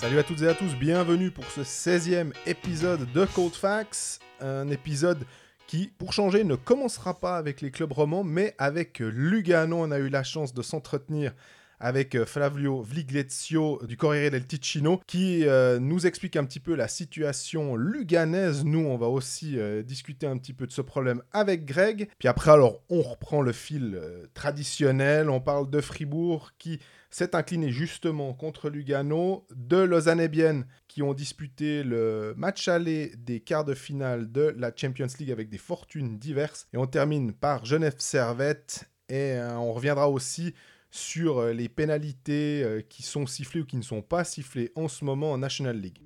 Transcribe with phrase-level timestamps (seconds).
[0.00, 4.20] Salut à toutes et à tous, bienvenue pour ce 16e épisode de Cold Facts.
[4.40, 5.24] Un épisode
[5.66, 9.84] qui, pour changer, ne commencera pas avec les clubs romans, mais avec Lugano.
[9.84, 11.34] On a eu la chance de s'entretenir
[11.80, 16.74] avec euh, Flavio Vliglezio du Corriere del Ticino qui euh, nous explique un petit peu
[16.74, 18.64] la situation luganaise.
[18.64, 22.08] Nous, on va aussi euh, discuter un petit peu de ce problème avec Greg.
[22.18, 24.00] Puis après, alors, on reprend le fil
[24.34, 25.30] traditionnel.
[25.30, 31.02] On parle de Fribourg qui s'est incliné justement contre Lugano, de Lausanne et Bienne qui
[31.02, 35.58] ont disputé le match aller des quarts de finale de la Champions League avec des
[35.58, 36.66] fortunes diverses.
[36.72, 40.54] Et on termine par Genève Servette et on reviendra aussi
[40.90, 44.88] sur euh, les pénalités euh, qui sont sifflées ou qui ne sont pas sifflées en
[44.88, 46.00] ce moment en National League.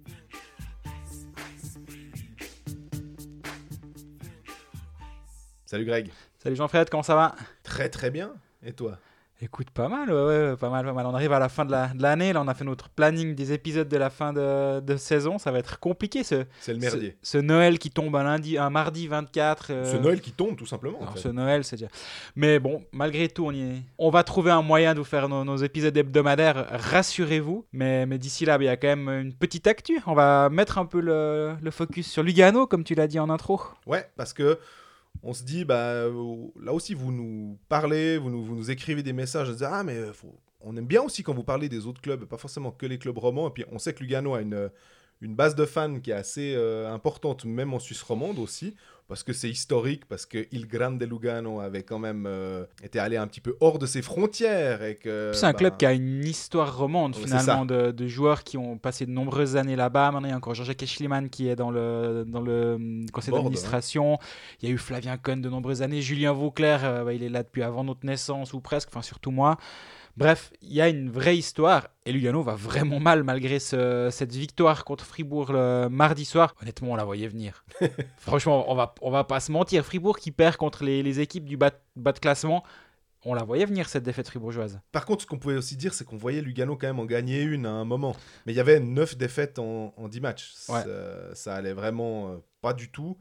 [5.67, 6.11] Salut Greg.
[6.39, 7.35] Salut Jean-Fred, comment ça va?
[7.63, 8.35] Très très bien.
[8.63, 8.99] Et toi?
[9.45, 11.05] Écoute, pas mal, ouais, ouais, pas mal, pas mal.
[11.05, 13.35] On arrive à la fin de la- de l'année, là on a fait notre planning
[13.35, 16.79] des épisodes de la fin de, de saison, ça va être compliqué ce, C'est le
[16.79, 17.17] merdier.
[17.23, 19.67] ce, ce Noël qui tombe un lundi, un mardi 24.
[19.71, 20.99] euh, Ce Noël qui tombe tout simplement.
[20.99, 21.21] en Alors, fait.
[21.23, 21.89] ce Noël, c'est déjà.
[22.37, 23.83] Mais bon, malgré tout, on, y est.
[23.99, 27.67] on va trouver un moyen de vous faire nos, nos épisodes hebdomadaires, rassurez-vous.
[27.73, 30.01] Mais, mais d'ici là, bah, il y a quand même une petite actu.
[30.07, 33.29] On va mettre un peu le, le focus sur Lugano, comme tu l'as dit en
[33.29, 33.61] intro.
[33.87, 34.59] Ouais, parce que
[35.23, 39.03] on se dit, bah, euh, là aussi, vous nous parlez, vous nous, vous nous écrivez
[39.03, 41.87] des messages, dites, ah, mais euh, faut- on aime bien aussi quand vous parlez des
[41.87, 43.49] autres clubs, pas forcément que les clubs romans.
[43.49, 44.71] Et puis, on sait que Lugano a une,
[45.21, 48.77] une base de fans qui est assez euh, importante, même en Suisse romande aussi,
[49.09, 53.17] parce que c'est historique, parce que Il Grande Lugano avait quand même euh, été allé
[53.17, 54.83] un petit peu hors de ses frontières.
[54.83, 58.43] et que C'est un bah, club qui a une histoire romande finalement de, de joueurs
[58.43, 60.13] qui ont passé de nombreuses années là-bas.
[60.13, 63.31] Maintenant, il y a encore Jean-Jacques Schliemann qui est dans le, dans le hum, conseil
[63.31, 64.19] Board, d'administration.
[64.61, 66.01] Il y a eu Flavien Cohn de nombreuses années.
[66.01, 69.31] Julien Vauclair, euh, bah, il est là depuis avant notre naissance ou presque, enfin surtout
[69.31, 69.59] moi.
[70.17, 74.33] Bref, il y a une vraie histoire et Lugano va vraiment mal malgré ce- cette
[74.35, 76.55] victoire contre Fribourg le mardi soir.
[76.61, 77.65] Honnêtement, on la voyait venir.
[78.19, 79.85] Franchement, on va, on va pas se mentir.
[79.85, 82.63] Fribourg qui perd contre les, les équipes du bas, bas de classement,
[83.25, 84.81] on la voyait venir cette défaite fribourgeoise.
[84.91, 87.41] Par contre, ce qu'on pouvait aussi dire, c'est qu'on voyait Lugano quand même en gagner
[87.41, 88.15] une à un moment.
[88.47, 90.53] Mais il y avait 9 défaites en, en 10 matchs.
[90.69, 90.83] Ouais.
[90.83, 93.17] Ça, ça allait vraiment euh, pas du tout.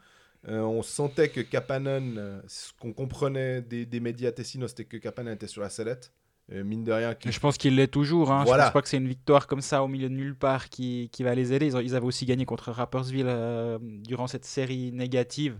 [0.47, 4.97] Euh, on sentait que Kapanen, euh, ce qu'on comprenait des, des médias tessinos, c'était que
[4.97, 6.11] Kapanen était sur la sellette.
[6.53, 8.31] Euh, mine de rien, Et Je pense qu'il l'est toujours.
[8.31, 8.43] Hein.
[8.45, 8.63] Voilà.
[8.63, 11.09] Je pense pas que c'est une victoire comme ça au milieu de nulle part qui,
[11.11, 11.67] qui va les aider.
[11.67, 15.59] Ils, ont- ils avaient aussi gagné contre Rapperswil euh, durant cette série négative.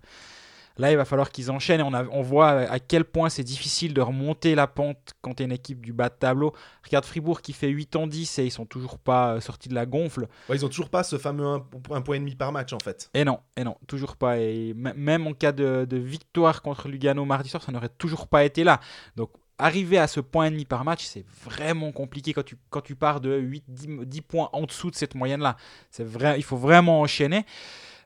[0.78, 3.94] Là, il va falloir qu'ils enchaînent on, a- on voit à quel point c'est difficile
[3.94, 6.53] de remonter la pente quand tu es une équipe du bas de tableau.
[6.85, 9.75] Regarde Fribourg qui fait 8 en 10 et ils sont toujours pas euh, sortis de
[9.75, 10.28] la gonfle.
[10.50, 13.09] ouais, ils ont toujours pas ce fameux 1 point et demi par match en fait.
[13.13, 14.40] Et non, et non, toujours pas.
[14.40, 18.46] Et même en cas de, de victoire contre Lugano mardi soir, ça n'aurait toujours pas
[18.46, 18.80] été là.
[19.18, 19.30] Donc,
[19.61, 22.95] arriver à ce point et demi par match, c'est vraiment compliqué quand tu, quand tu
[22.95, 25.55] pars de 8, 10, 10 points en dessous de cette moyenne-là.
[25.91, 27.45] C'est vrai, il faut vraiment enchaîner.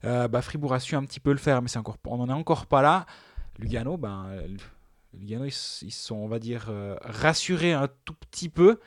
[0.04, 2.30] Euh, bah, Fribourg a su un petit peu le faire, mais c'est encore, on n'en
[2.30, 3.06] est encore pas là.
[3.58, 4.48] Lugano, ben, euh,
[5.14, 8.80] Lugano, ils, sont, on va dire, euh, rassurés un tout petit peu.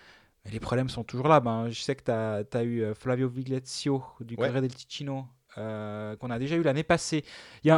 [0.44, 1.40] Mais les problèmes sont toujours là.
[1.40, 2.10] Ben, je sais que tu
[2.56, 4.46] as, eu euh, Flavio Viglezio du Ouais.
[4.46, 5.26] Corriere del Ticino,
[5.58, 7.24] euh, qu'on a déjà eu l'année passée.
[7.64, 7.70] Il y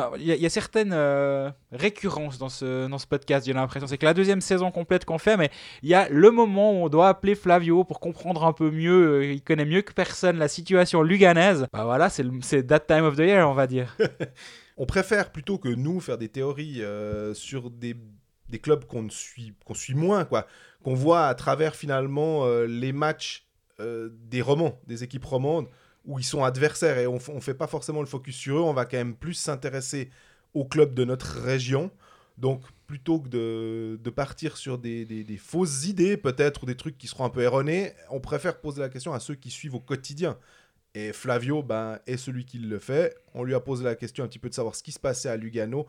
[0.46, 3.86] a, certaines euh, récurrences dans ce, dans ce podcast, j'ai l'impression.
[3.86, 5.50] C'est que la deuxième saison complète qu'on fait, mais
[5.82, 9.20] il y a le moment où on doit appeler Flavio pour comprendre un peu mieux,
[9.20, 11.66] euh, il connaît mieux que personne la situation luganaise.
[11.72, 13.96] Bah voilà, c'est that time of the year, on va dire.
[14.76, 16.82] On préfère plutôt que nous faire des théories
[17.34, 17.94] sur des,
[18.48, 20.46] des clubs qu'on suit, qu'on suit moins, quoi.
[20.82, 23.46] Qu'on voit à travers finalement les matchs
[23.78, 25.66] des romans, des équipes romandes,
[26.04, 28.62] où ils sont adversaires et on ne fait pas forcément le focus sur eux.
[28.62, 30.10] On va quand même plus s'intéresser
[30.54, 31.90] aux clubs de notre région.
[32.38, 37.24] Donc plutôt que de, partir sur des fausses idées peut-être ou des trucs qui seront
[37.24, 40.38] un peu erronés, on préfère poser la question à ceux qui suivent au quotidien.
[40.94, 43.16] Et Flavio ben, est celui qui le fait.
[43.34, 45.28] On lui a posé la question un petit peu de savoir ce qui se passait
[45.28, 45.86] à Lugano.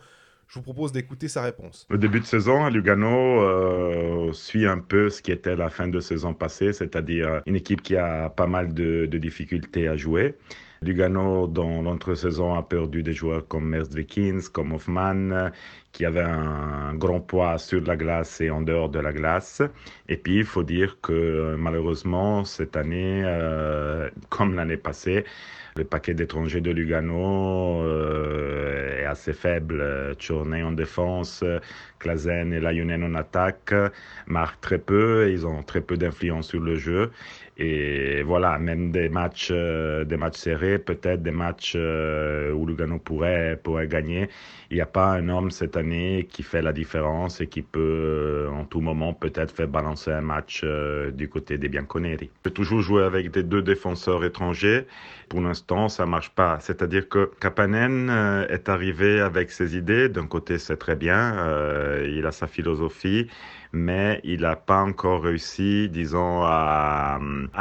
[0.51, 1.87] Je vous propose d'écouter sa réponse.
[1.89, 6.01] Le début de saison Lugano euh, suit un peu ce qui était la fin de
[6.01, 10.35] saison passée, c'est-à-dire une équipe qui a pas mal de, de difficultés à jouer.
[10.83, 15.49] Lugano, dans l'entre-saison, a perdu des joueurs comme Merst Vikins, comme Hoffmann, euh,
[15.91, 19.61] qui avaient un grand poids sur la glace et en dehors de la glace.
[20.09, 25.23] Et puis, il faut dire que euh, malheureusement, cette année, euh, comme l'année passée,
[25.75, 30.15] le paquet d'étrangers de Lugano euh, est assez faible.
[30.17, 31.43] Tourney en défense,
[31.99, 33.73] Klazen et Lajunen en attaque
[34.27, 37.11] marquent très peu et ils ont très peu d'influence sur le jeu.
[37.57, 42.97] Et voilà, même des matchs, euh, des matchs serrés, peut-être des matchs euh, où Lugano
[42.97, 44.29] pourrait, pourrait gagner.
[44.69, 47.79] Il n'y a pas un homme cette année qui fait la différence et qui peut
[47.79, 50.65] euh, en tout moment peut-être faire balancer un match
[51.13, 52.29] du côté des Bianconeri.
[52.33, 54.85] On peut toujours jouer avec des deux défenseurs étrangers.
[55.27, 56.57] Pour l'instant, ça marche pas.
[56.61, 58.09] C'est-à-dire que Kapanen
[58.49, 60.09] est arrivé avec ses idées.
[60.09, 61.35] D'un côté, c'est très bien.
[62.03, 63.27] il a sa philosophie
[63.73, 67.19] mais il n'a pas encore réussi, disons, à,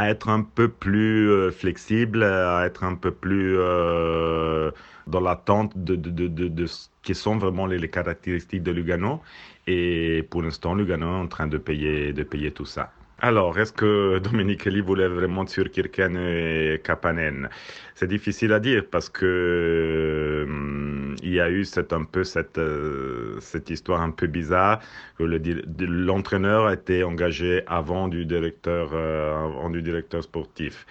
[0.09, 4.71] être un peu plus euh, flexible, à être un peu plus euh,
[5.07, 9.21] dans l'attente de, ce qui sont vraiment les, caractéristiques de Lugano.
[9.67, 12.13] Et pour l'instant, Lugano est en train de payer,
[12.53, 12.93] tout ça.
[13.21, 17.49] Alors, est-ce que Dominique Eli voulait vraiment sur Kirken et Kapanen?
[17.95, 22.59] C'est difficile à dire parce que hum, il y a eu cette, un peu cette,
[22.59, 24.81] euh, cette histoire un peu bizarre
[25.19, 25.41] que le
[25.87, 30.87] l'entraîneur a été engagé avant du directeur, euh, avant du directeur sportif.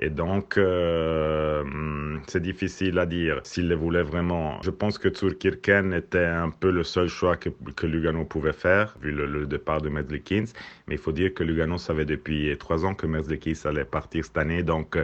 [0.00, 4.60] Et donc, euh, hum, c'est difficile à dire s'il le voulait vraiment.
[4.62, 8.94] Je pense que Zurkirken était un peu le seul choix que, que Lugano pouvait faire,
[9.02, 10.44] vu le, le départ de Merzlikins.
[10.86, 14.38] Mais il faut dire que Lugano savait depuis trois ans que Merzlikins allait partir cette
[14.38, 14.62] année.
[14.62, 14.96] Donc,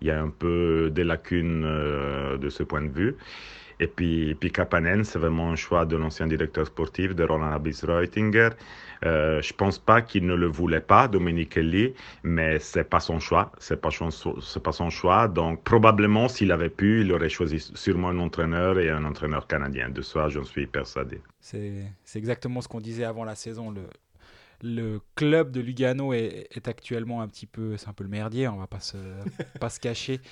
[0.00, 1.62] il y a un peu des lacunes
[2.38, 3.16] de ce point de vue.
[3.78, 8.50] Et puis, puis Kapanen, c'est vraiment un choix de l'ancien directeur sportif, de Roland Abis-Reutinger.
[9.04, 13.20] Euh, je pense pas qu'il ne le voulait pas, Dominique Eli, mais c'est pas son
[13.20, 13.52] choix.
[13.58, 15.28] C'est pas son, c'est pas son choix.
[15.28, 19.90] Donc, probablement, s'il avait pu, il aurait choisi sûrement un entraîneur et un entraîneur canadien.
[19.90, 21.20] De ça, j'en suis persuadé.
[21.40, 23.70] C'est c'est exactement ce qu'on disait avant la saison.
[23.70, 23.82] Le,
[24.62, 28.48] le club de Lugano est, est actuellement un petit peu, c'est un peu le merdier,
[28.48, 28.96] on va pas se,
[29.60, 30.20] pas se cacher.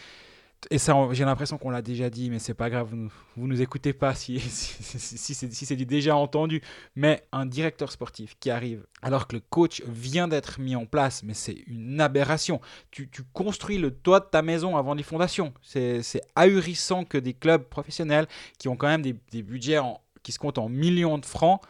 [0.70, 3.60] Et ça, j'ai l'impression qu'on l'a déjà dit, mais c'est pas grave, vous, vous nous
[3.60, 6.62] écoutez pas si, si, c'est déjà entendu.
[6.96, 11.22] Mais un directeur sportif qui arrive alors que le coach vient d'être mis en place,
[11.22, 12.60] mais c'est une aberration.
[12.90, 15.52] Tu, construis le toit de ta maison avant les fondations.
[15.62, 18.26] C'est ahurissant que des clubs professionnels
[18.58, 19.80] qui ont quand même des, budgets
[20.22, 21.60] qui se comptent en millions de francs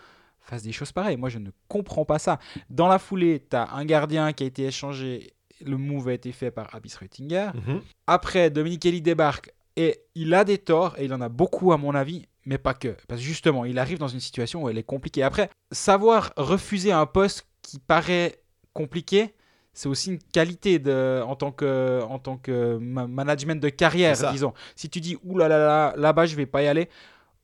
[0.44, 1.16] fassent des choses pareilles.
[1.16, 2.38] Moi, je ne comprends pas ça.
[2.70, 5.33] Dans la foulée, tu as un gardien qui a été échangé.
[5.64, 7.50] Le move a été fait par Abis Reutinger.
[7.54, 7.80] Mhm.
[8.06, 11.76] Après, Dominique Eli débarque et il a des torts, et il en a beaucoup à
[11.76, 12.96] mon avis, mais pas que.
[13.08, 15.22] Parce que justement, il arrive dans une situation où elle est compliquée.
[15.22, 18.38] Après, savoir refuser un poste qui paraît
[18.72, 19.34] compliqué,
[19.72, 24.14] c'est aussi une qualité de, en tant que, en tant que ma- management de carrière,
[24.30, 24.52] disons.
[24.76, 26.88] Si tu dis, ouh là là là, là-bas, je vais pas y aller,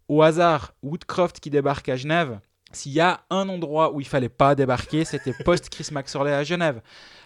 [0.07, 2.39] au hasard, Woodcroft qui débarque à Genève,
[2.73, 6.81] s'il y a un endroit où il fallait pas débarquer, c'était post-Chris Maxorley à Genève.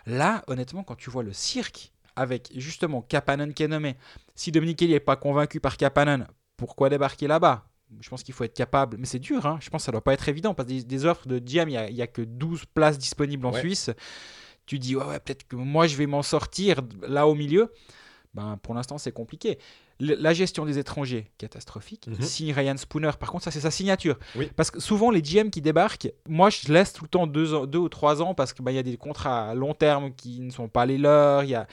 [0.06, 3.96] Là, honnêtement, quand tu vois le cirque avec justement Kapanen qui est nommé,
[4.34, 6.26] si Dominique Kelly n'est pas convaincu par Kapanen,
[6.56, 7.64] pourquoi débarquer là-bas?
[8.00, 9.58] Je pense qu'il faut être capable, mais c'est dur, hein.
[9.60, 11.68] je pense que ça doit pas être évident, parce que des, des offres de GM,
[11.68, 13.60] il n'y a, que 12 places disponibles en Ouais.
[13.60, 13.90] Suisse.
[14.66, 17.72] Tu dis, ouais, ouais, peut-être que moi je vais m'en sortir là au milieu.
[18.32, 19.58] Ben, pour l'instant, c'est compliqué.
[20.00, 22.06] La gestion des étrangers, catastrophique.
[22.08, 24.18] Il signe Ryan Spooner, par contre, ça c'est sa signature.
[24.34, 24.50] Oui.
[24.56, 27.66] Parce que souvent, les GM qui débarquent, moi je laisse tout le temps deux, ans-
[27.66, 30.50] deux ou trois ans parce qu'il y a des contrats à long terme qui ne
[30.50, 31.44] sont pas les leurs.
[31.44, 31.66] Y a...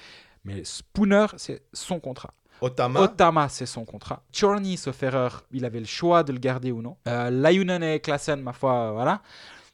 [0.45, 2.33] Mais Spooner, c'est son contrat.
[2.62, 3.00] Otama.
[3.01, 4.21] Otama, c'est son contrat.
[4.31, 6.97] Chorny, sauf erreur, il avait le choix de le garder ou non.
[7.07, 9.21] Euh, Laiunen et Klassen, ma foi, euh, voilà.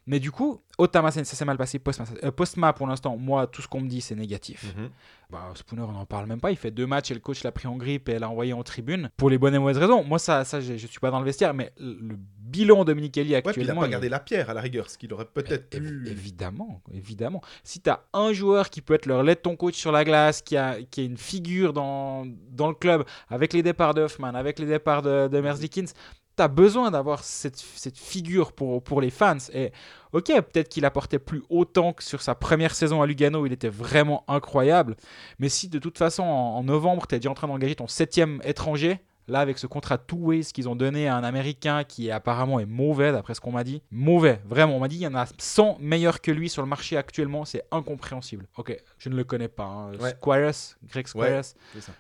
[0.07, 1.79] Mais du coup, Otama, ça ça s'est mal passé.
[1.79, 4.73] Postma, euh, Postma, pour l'instant, moi, tout ce qu'on me dit, c'est négatif.
[4.77, 4.89] Mhm.
[5.29, 6.51] Bah, Spooner, on n'en parle même pas.
[6.51, 8.63] Il fait deux matchs et le coach l'a pris en grippe et l'a envoyé en
[8.63, 9.09] tribune.
[9.17, 10.01] Pour les bonnes et mauvaises raisons.
[10.05, 13.33] Moi, ça, ça je ne suis pas dans le vestiaire, mais le bilan de Minikeli
[13.33, 13.81] Ouais, puis il actuellement.
[13.81, 16.07] a pas il- gardé la pierre à la rigueur, ce qu'il aurait peut-être pu.
[16.07, 17.41] Évidemment, évidemment.
[17.65, 20.05] Si tu as un joueur qui peut être le relais de ton coach sur la
[20.05, 24.03] glace, qui a, qui a une figure dans, dans le club, avec les départs de
[24.03, 25.91] Hoffman, avec les départs de, de Merzlikins,
[26.37, 27.61] tu as besoin d'avoir cette,
[27.95, 29.37] figure pour, pour les fans.
[29.53, 29.71] Et
[30.13, 33.69] ok, peut-être qu'il apportait plus autant que sur sa première saison à Lugano, il était
[33.69, 34.95] vraiment incroyable.
[35.39, 37.87] Mais si de toute façon, en, en novembre, tu es déjà en train d'engager ton
[37.87, 42.09] septième étranger, Là, avec ce contrat two ways qu'ils ont donné à un Américain qui
[42.11, 43.81] apparemment est mauvais, d'après ce qu'on m'a dit.
[43.91, 44.77] Mauvais, vraiment.
[44.77, 47.43] On m'a dit il y en a 100 meilleurs que lui sur le marché actuellement.
[47.45, 48.47] C'est incompréhensible.
[48.57, 49.65] Ok, je ne le connais pas.
[49.65, 49.91] hein.
[49.99, 50.11] Ouais.
[50.11, 50.51] Squires,
[50.89, 51.43] Greg Squires.
[51.45, 51.55] ça.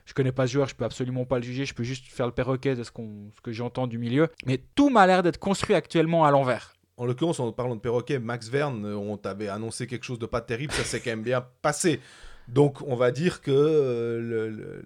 [0.05, 1.65] Je connais pas ce joueur, je peux absolument pas le juger.
[1.65, 4.29] Je peux juste faire le perroquet de ce, ce que j'entends du milieu.
[4.45, 6.73] Mais tout m'a l'air d'être construit actuellement à l'envers.
[6.99, 10.25] En l'occurrence, en parlant de perroquet, Max Verne, euh, on t'avait annoncé quelque chose de
[10.25, 11.99] pas terrible, ça s'est quand même bien passé.
[12.47, 14.85] Donc, on va dire que euh, le, le-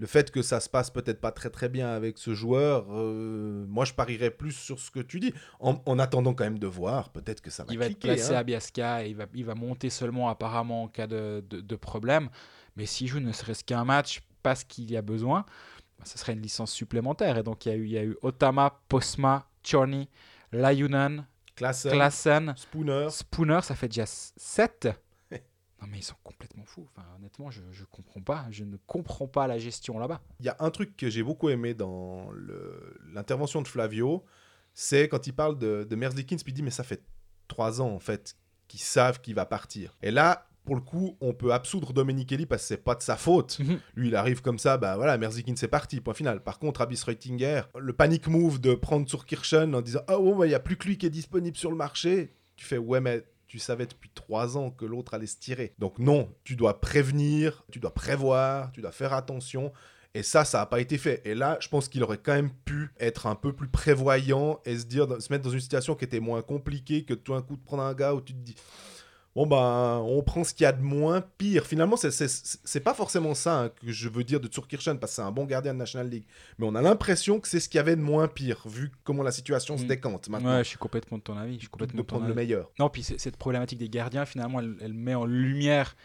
[0.00, 3.66] le fait que ça se passe peut-être pas très très bien avec ce joueur, euh,
[3.68, 6.66] moi je parierais plus sur ce que tu dis, en, en attendant quand même de
[6.66, 8.38] voir, peut-être que ça va il va être placé hein.
[8.38, 11.76] à Biasca et il va, il va monter seulement apparemment en cas de, de, de
[11.76, 12.30] problème.
[12.76, 15.44] Mais s'il joue ne serait-ce qu'un match parce qu'il y a besoin,
[15.98, 17.36] bah, ce serait une licence supplémentaire.
[17.36, 20.08] Et donc il y a eu, il y a eu Otama, Posma, Chorny,
[20.50, 23.08] Layunan, Klassen, Klassen, Spooner.
[23.10, 24.88] Spooner, ça fait déjà 7.
[25.80, 26.86] Non mais ils sont complètement fous.
[26.90, 28.46] Enfin, honnêtement, je ne comprends pas.
[28.50, 30.20] Je ne comprends pas la gestion là-bas.
[30.40, 32.28] Il y a un truc que j'ai beaucoup aimé dans
[33.12, 34.24] l'intervention de Flavio,
[34.74, 37.02] c'est quand il parle de, de Merzlikins, puis il dit mais ça fait
[37.48, 38.36] trois ans en fait
[38.68, 39.96] qu'ils savent qu'il va partir.
[40.02, 43.16] Et là, pour le coup, on peut absoudre Domenichelli parce que c'est pas de sa
[43.16, 43.58] faute.
[43.58, 43.80] Mhm.
[43.96, 46.42] Lui, il arrive comme ça, bah voilà, Merzlikins c'est parti, point final.
[46.42, 50.48] Par contre, Abis Reutinger, le panic move de prendre sur Kirchen en disant oh ouais,
[50.48, 53.00] il y a plus que lui qui est disponible sur le marché, tu fais ouais
[53.00, 55.74] mais tu savais depuis trois ans que l'autre allait se tirer.
[55.80, 59.72] Donc non, tu dois prévenir, tu dois prévoir, tu dois faire attention.
[60.14, 61.20] Et ça, ça n'a pas été fait.
[61.24, 64.78] Et là, je pense qu'il aurait quand même pu être un peu plus prévoyant et
[64.78, 67.56] se dire, se mettre dans une situation qui était moins compliquée que tout un coup
[67.56, 68.54] de prendre un gars où tu te dis,
[69.36, 71.66] bon ben, on prend ce qu'il y a de moins pire.
[71.66, 75.22] Finalement, c'est- pas forcément ça hein, que je veux dire de Tsurkirchen parce que c'est
[75.22, 76.24] un bon gardien de National League.
[76.58, 79.22] Mais on a l'impression que c'est ce qu'il y avait de moins pire vu comment
[79.22, 79.86] la situation se Mm.
[79.88, 80.56] décante maintenant.
[80.56, 81.54] Ouais, je suis complètement de ton avis.
[81.54, 82.70] Je suis complètement de prendre le meilleur.
[82.78, 85.96] Non, puis cette problématique des gardiens, finalement, elle, elle met en lumière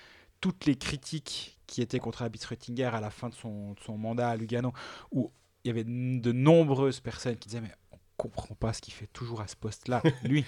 [0.42, 3.98] toutes les critiques qui étaient contre Abis Rettinger à la fin de son, de son
[3.98, 4.72] mandat à Lugano,
[5.12, 5.32] où
[5.64, 9.08] il y avait de nombreuses personnes qui disaient Mais on comprend pas ce qu'il fait
[9.08, 10.04] toujours à ce poste-là.
[10.24, 10.46] Lui,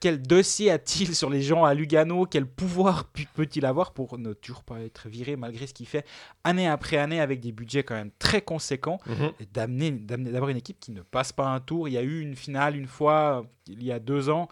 [0.00, 2.26] quel dossier a-t-il sur les gens à Lugano?
[2.26, 6.06] Quel pouvoir peut-il avoir pour ne toujours pas être viré malgré ce qu'il fait
[6.44, 8.98] année après année avec des budgets quand même très conséquents
[9.40, 11.88] et d'amener d'avoir une équipe qui ne passe pas un tour?
[11.88, 14.48] Il y a eu une finale une fois il y a deux ans,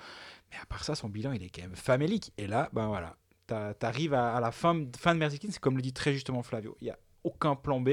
[0.50, 2.32] mais à part ça, son bilan il est quand même famélique.
[2.38, 5.76] Et là, ben voilà, t'a- t'arrives à, à la fin, fin de Merzikin, c'est comme
[5.76, 7.88] le dit très justement Flavio, il y a aucun plan B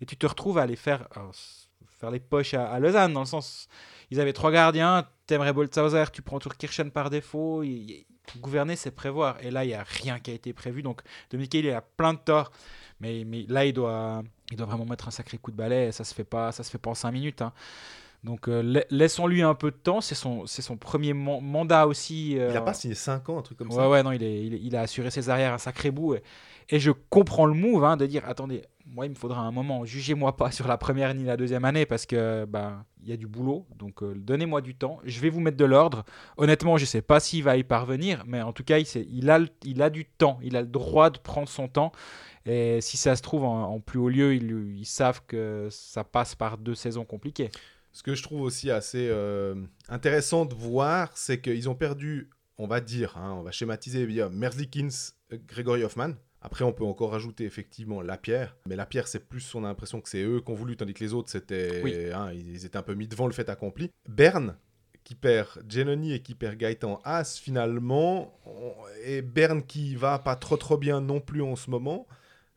[0.00, 1.68] et tu te retrouves à aller faire s-
[2.00, 3.66] faire les poches à, à Lausanne dans le sens
[4.10, 7.62] ils avaient trois gardiens, t'aimerais Boltzhauser, tu prends Kirchen par défaut.
[7.62, 8.06] il- il-
[8.40, 9.36] gouverner, c'est prévoir.
[9.42, 10.82] Et là, il n'y a rien qui a été prévu.
[10.82, 11.00] Donc,
[11.30, 12.50] Dominique, il a plein de torts.
[13.00, 15.86] Mais, mais là, il doit, il doit vraiment mettre un sacré coup de balai.
[15.88, 17.40] Et ça se fait pas, ça se fait pas en cinq minutes.
[17.40, 17.52] hein.
[18.24, 20.00] Donc, euh, la- laissons-lui un peu de temps.
[20.02, 22.32] C'est son, c'est son premier man- mandat aussi.
[22.32, 23.88] Il euh, n'a pas signé 5 ans, un truc comme ouais, ça.
[23.88, 26.14] ouais, non, il, est, il, est- il a assuré ses arrières un sacré bout.
[26.16, 26.22] Et,
[26.68, 29.84] et je comprends le move hein, de dire attendez, moi, il me faudra un moment.
[29.84, 33.16] Jugez-moi pas sur la première ni la deuxième année parce que bah, il y a
[33.16, 33.66] du boulot.
[33.76, 35.00] Donc, euh, donnez-moi du temps.
[35.04, 36.04] Je vais vous mettre de l'ordre.
[36.36, 40.04] Honnêtement, je sais pas s'il va y parvenir, mais en tout cas, il, a, du
[40.04, 40.38] temps.
[40.42, 41.92] Il a le droit de prendre son temps.
[42.46, 46.56] Et si ça se trouve en, plus haut lieu, ils, savent que ça passe par
[46.56, 47.50] deux saisons compliquées.
[47.92, 49.54] Ce que je trouve aussi assez euh,
[49.88, 54.88] intéressant de voir, c'est qu'ils ont perdu, on va dire, hein, on va schématiser, Merzlikins,
[55.32, 56.12] euh, Gregory Hoffman.
[56.40, 58.56] Après, on peut encore rajouter effectivement Lapierre.
[58.66, 61.02] Mais Lapierre, c'est plus, on a l'impression que c'est eux qui ont voulu, tandis que
[61.02, 61.94] les autres, c'était, Oui.
[62.12, 63.90] hein, ils étaient un peu mis devant le fait accompli.
[64.08, 64.56] Berne,
[65.02, 70.36] qui perd Genoni et qui perd Gaëtan As, finalement, on- et Berne qui va pas
[70.36, 72.06] trop trop bien non plus en ce moment.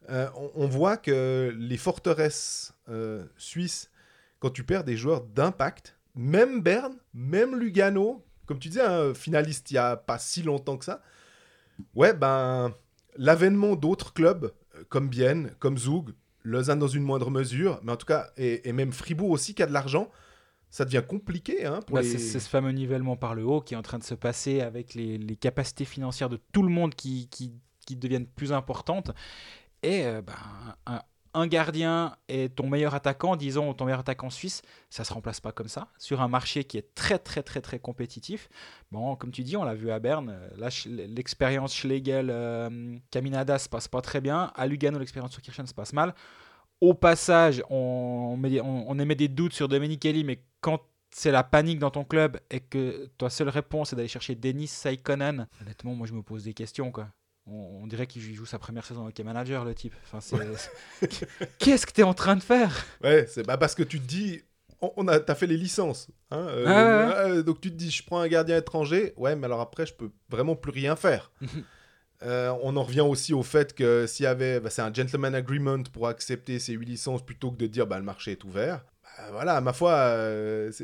[0.10, 3.90] Euh, on, on voit que les forteresses euh, suisses
[4.40, 9.72] quand tu perds des joueurs d'impact, même Berne, même Lugano, comme tu disais, un finaliste
[9.72, 11.02] il y a pas si longtemps que ça,
[11.96, 12.74] ouais, ben,
[13.18, 16.14] l'avènement d'autres clubs euh, comme Bienne, comme Zug,
[16.44, 19.62] Lausanne dans une moindre mesure, mais en tout cas, et, et même Fribourg aussi qui
[19.62, 20.10] a de l'argent,
[20.70, 22.18] ça devient compliqué hein, pour Bah, les...
[22.18, 24.94] c'est, ce fameux nivellement par le haut qui est en train de se passer avec
[24.94, 27.54] les, les capacités financières de tout le monde qui, qui,
[27.86, 29.12] qui deviennent plus importantes.
[29.84, 30.34] Et euh, ben,
[30.86, 31.02] un,
[31.34, 35.52] un gardien et ton meilleur attaquant, disons ton meilleur attaquant suisse, ça se remplace pas
[35.52, 35.88] comme ça.
[35.98, 38.50] Sur un marché qui est très très très très compétitif.
[38.92, 40.38] Bon, comme tu dis, on l'a vu à Berne.
[40.58, 40.70] euh,
[41.08, 44.52] l'expérience Schlegel, euh, Caminada se passe pas très bien.
[44.56, 46.14] À Lugano, l'expérience sur Kirchen se passe mal.
[46.82, 48.42] Au passage, on,
[49.00, 53.08] émet des doutes sur Domenichelli, mais quand c'est la panique dans ton club et que
[53.18, 56.92] ta seule réponse est d'aller chercher Denis Saikonen, honnêtement, moi je me pose des questions.
[56.92, 57.08] Quoi.
[57.52, 59.94] On, on dirait qu'il joue sa première saison avec manager, le type.
[60.12, 60.20] Enfin,
[61.60, 62.86] Qu'est-ce que tu es en train de faire?
[63.04, 64.42] Ouais, c'est bah, parce que tu te dis,
[64.82, 67.90] on, a, t'as fait les licences, hein, euh, Ah ouais, euh, donc tu te dis,
[67.92, 71.32] je prends un gardien étranger, ouais, mais alors après, je peux vraiment plus rien faire.
[72.24, 75.34] Euh, on en revient aussi au fait que s'il y avait, bah, c'est un gentleman
[75.36, 78.86] agreement pour accepter ces huit licences plutôt que de dire, bah, le marché est ouvert.
[79.04, 80.16] Bah, voilà, ma foi,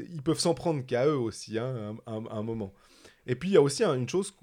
[0.09, 2.73] ils peuvent s'en prendre qu'à eux aussi, hein, un, un- un moment.
[3.27, 4.33] Et puis il y a aussi hein, une chose,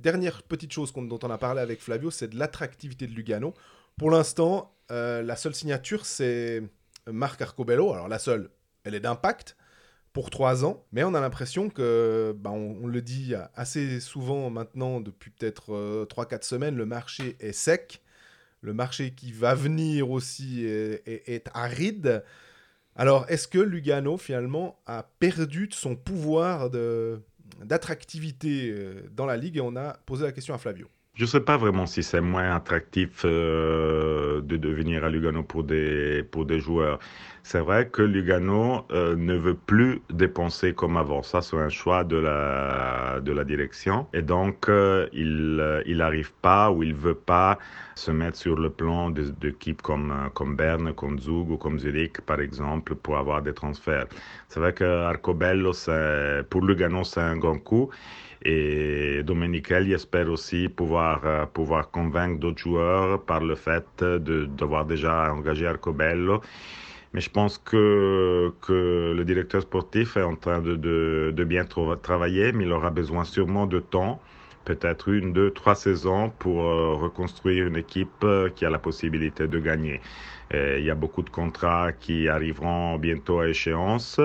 [0.00, 3.54] dernière petite chose dont on a parlé avec Flavio, c'est de l'attractivité de Lugano.
[3.96, 6.62] Pour l'instant, euh, la seule signature, c'est
[7.06, 7.92] Marc Arcobello.
[7.92, 8.50] Alors la seule,
[8.84, 9.56] elle est d'impact
[10.12, 15.00] pour trois ans, mais on a l'impression que, bah, on, le dit assez souvent maintenant,
[15.00, 18.02] depuis peut-être 3-4 semaines, le marché est sec.
[18.60, 22.24] Le marché qui va venir aussi est, aride.
[22.96, 27.22] Alors, est-ce que Lugano, finalement, a perdu son pouvoir de-
[27.64, 30.88] d'attractivité euh, dans la ligue Et on a posé la question à Flavio.
[31.18, 35.64] Je ne sais pas vraiment si c'est moins attractif euh, de devenir à Lugano pour
[35.64, 37.00] des, pour des joueurs.
[37.42, 41.24] C'est vrai que Lugano euh, ne veut plus dépenser comme avant.
[41.24, 44.06] Ça, c'est un choix de la, de la direction.
[44.12, 47.58] Et donc, euh, il n'arrive pas ou il veut pas
[47.96, 52.38] se mettre sur le plan d'équipes comme, comme Berne, comme Zug ou comme Zurich, par
[52.38, 54.06] exemple, pour avoir des transferts.
[54.46, 55.72] C'est vrai que Arcobello,
[56.48, 57.90] pour Lugano, c'est un grand coup.
[58.44, 65.32] Et Domenicali espère aussi pouvoir, euh, pouvoir convaincre d'autres joueurs par le fait d'avoir déjà
[65.32, 66.40] engagé Arcobello.
[67.14, 71.64] Mais je pense que, que le directeur sportif est en train de, de, de bien
[71.64, 74.20] travailler, mais il aura besoin sûrement de temps
[74.68, 79.48] peut-être une, deux, trois saisons pour euh, reconstruire une équipe euh, qui a la possibilité
[79.48, 80.00] de gagner.
[80.52, 84.20] Il y a beaucoup de contrats qui arriveront bientôt à échéance,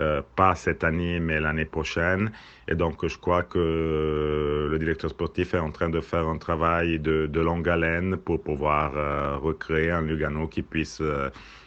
[0.00, 2.32] euh, pas cette année, mais l'année prochaine.
[2.68, 6.98] Et donc, je crois que le directeur sportif est en train de faire un travail
[6.98, 8.92] de, longue haleine pour pouvoir
[9.40, 11.02] recréer un Lugano qui puisse,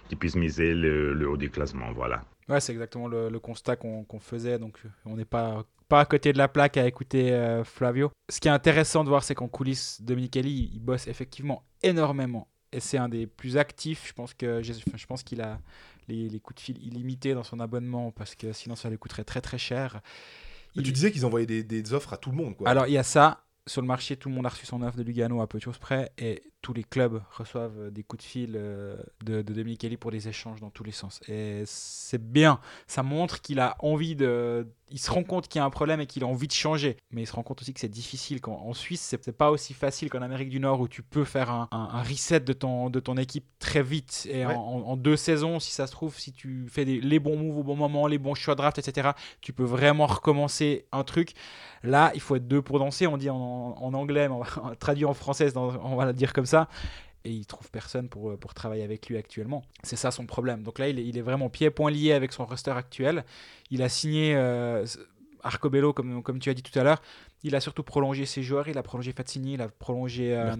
[0.10, 1.91] qui puisse miser le, haut du classement.
[1.93, 2.22] Voilà.
[2.50, 4.60] Ouais, c'est exactement le, constat qu'on faisait.
[4.60, 8.12] Donc, on n'est pas pas à côté de la plaque à écouter euh, Flavio.
[8.27, 12.48] Ce qui est intéressant de voir, c'est qu'en coulisses, Dominique Eli, il bosse effectivement énormément.
[12.73, 14.07] Et c'est un des plus actifs.
[14.07, 15.59] Je pense que je pense qu'il a
[16.07, 19.23] les, les, coups de fil illimités dans son abonnement parce que sinon ça lui coûterait
[19.23, 20.01] très très cher.
[20.75, 22.57] Mais Tu disais qu'ils envoyaient des, des, offres à tout le monde.
[22.57, 22.67] Quoi.
[22.67, 24.97] Alors il y a ça sur le marché, tout le monde a reçu son offre
[24.97, 28.24] de Lugano à peu de choses près et tous les clubs reçoivent euh, des coups
[28.24, 31.20] de fil euh, de, de Dominique pour des échanges dans tous les sens.
[31.27, 34.65] Et c'est bien, ça montre qu'il a envie de.
[34.89, 36.98] Il se rend compte qu'il y a un problème et qu'il a envie de changer.
[37.12, 38.41] Mais il se rend compte aussi que c'est difficile.
[38.41, 41.50] Quand, en Suisse, c'est pas aussi facile qu'en Amérique du Nord où tu peux faire
[41.50, 44.27] un, un, reset de ton, de ton équipe très vite.
[44.32, 47.63] Et en, deux saisons, si ça se trouve, si tu fais les bons moves au
[47.63, 49.10] bon moment, les bons choix de draft, etc.,
[49.41, 51.34] tu peux vraiment recommencer un truc.
[51.82, 53.08] Là, il faut être deux pour danser.
[53.08, 56.34] On dit en, en anglais, mais on va traduire en français, on va le dire
[56.34, 56.52] comme ça
[57.25, 59.63] et il trouve personne pour, euh, pour travailler avec lui actuellement.
[59.83, 60.63] C'est ça son problème.
[60.63, 63.24] Donc là, il est, vraiment pied-point lié avec son roster actuel.
[63.72, 64.86] Il a signé euh,
[65.41, 67.01] Arcobello, comme tu as dit tout à l'heure.
[67.43, 70.55] Il a surtout prolongé ses joueurs, il a prolongé Fazzini, il a prolongé euh.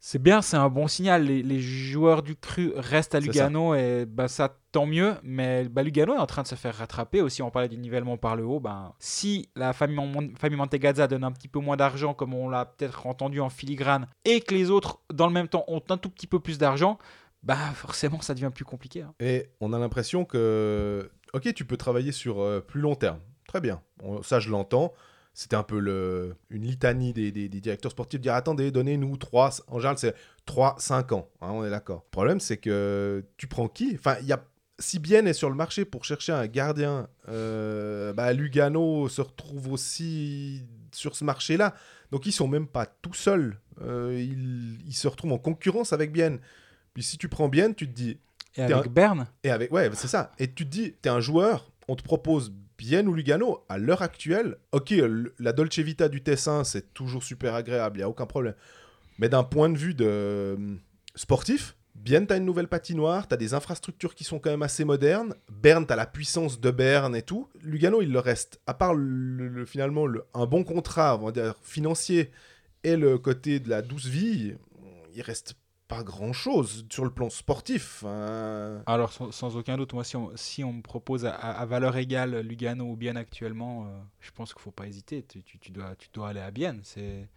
[0.00, 1.24] C'est bien, c'est un bon signal.
[1.24, 5.14] Les, joueurs du cru restent à Lugano et bah, ça tant mieux.
[5.22, 7.42] Mais bah, Lugano est en train de se faire rattraper aussi.
[7.42, 8.60] On parlait du nivellement par le haut.
[8.60, 12.64] Ben, si la famille, famille Mantegazza donne un petit peu moins d'argent, comme on l'a
[12.64, 16.08] peut-être entendu en filigrane, et que les autres, dans le même temps, ont un tout
[16.08, 16.98] petit peu plus d'argent,
[17.42, 19.02] bah forcément ça devient plus compliqué.
[19.02, 19.14] Hein.
[19.20, 23.18] Et on a l'impression que, ok, tu peux travailler sur euh, plus long terme.
[23.46, 23.82] Très bien,
[24.22, 24.92] ça je l'entends
[25.40, 29.50] c'était un peu le, une litanie des, des, directeurs sportifs de dire attendez, donnez-nous 3,
[29.68, 32.02] en général c'est 3, 5 ans, hein, on est d'accord.
[32.04, 33.94] Le problème c'est que tu prends qui?
[33.94, 34.44] Enfin, il y a
[34.78, 39.72] si bien est sur le marché pour chercher un gardien, euh, bah, Lugano se retrouve
[39.72, 41.74] aussi sur ce marché-là.
[42.10, 43.58] Donc ils sont même pas tout seuls.
[43.80, 44.22] Euh,
[44.86, 46.36] ils, se retrouvent en concurrence avec Bien.
[46.92, 48.18] Puis si tu prends Bien, tu te dis.
[48.56, 49.26] Et avec Berne?
[49.42, 50.32] Et avec ouais, c'est ça.
[50.38, 53.76] Et tu te dis, tu es un joueur, on te propose Bien ou Lugano, à
[53.76, 54.94] l'heure actuelle, ok,
[55.38, 58.54] la Dolce Vita du Tessin, c'est toujours super agréable, il n'y a aucun problème.
[59.18, 60.56] Mais d'un point de vue de euh,
[61.14, 64.62] sportif, Bien, tu as une nouvelle patinoire, tu as des infrastructures qui sont quand même
[64.62, 65.34] assez modernes.
[65.50, 67.50] Berne, tu as la puissance de Berne et tout.
[67.60, 71.20] Lugano, il le reste, à part le, finalement un bon contrat
[71.62, 72.30] financier
[72.84, 74.54] et le côté de la douce vie,
[75.14, 75.56] il reste
[75.90, 78.04] pas grand chose sur le plan sportif.
[78.06, 78.80] Hein.
[78.86, 82.84] Alors, sans, aucun doute, moi, si on, si on me propose à, valeur égale Lugano
[82.84, 85.24] ou Bienne actuellement, euh, je pense qu'il faut pas hésiter.
[85.24, 86.80] Tu, tu, dois, tu dois aller à Bienne.
[86.84, 87.28] C'est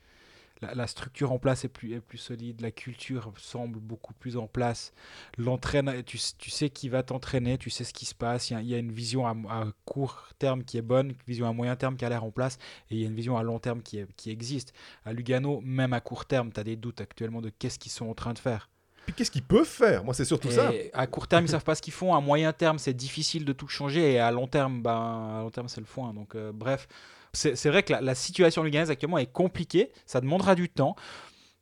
[0.73, 4.47] la, structure en place est plus, est plus solide, la culture semble beaucoup plus en
[4.47, 4.93] place.
[5.37, 8.49] L'entraîne, tu, tu, sais qui va t'entraîner, tu sais ce qui se passe.
[8.49, 11.75] Il y, a, une vision à, court terme qui est bonne, une vision à moyen
[11.75, 12.57] terme qui a l'air en place,
[12.89, 14.73] et il y a une vision à long terme qui, est, qui existe.
[15.05, 18.07] À Lugano, même à court terme, tu as des doutes actuellement de qu'est-ce qu'ils sont
[18.07, 18.69] en train de faire.
[19.05, 20.03] Puis qu'est-ce qu'ils peuvent faire?
[20.03, 20.71] Moi, c'est surtout ça.
[20.93, 22.15] À court terme, ils savent pas ce qu'ils font.
[22.15, 24.13] À moyen terme, c'est difficile de tout changer.
[24.13, 26.13] Et à long terme, ben, à long terme, c'est le foin.
[26.13, 26.87] Donc, euh, bref,
[27.33, 30.95] c'est vrai que la, situation luganaise actuellement est compliquée, ça demandera du temps.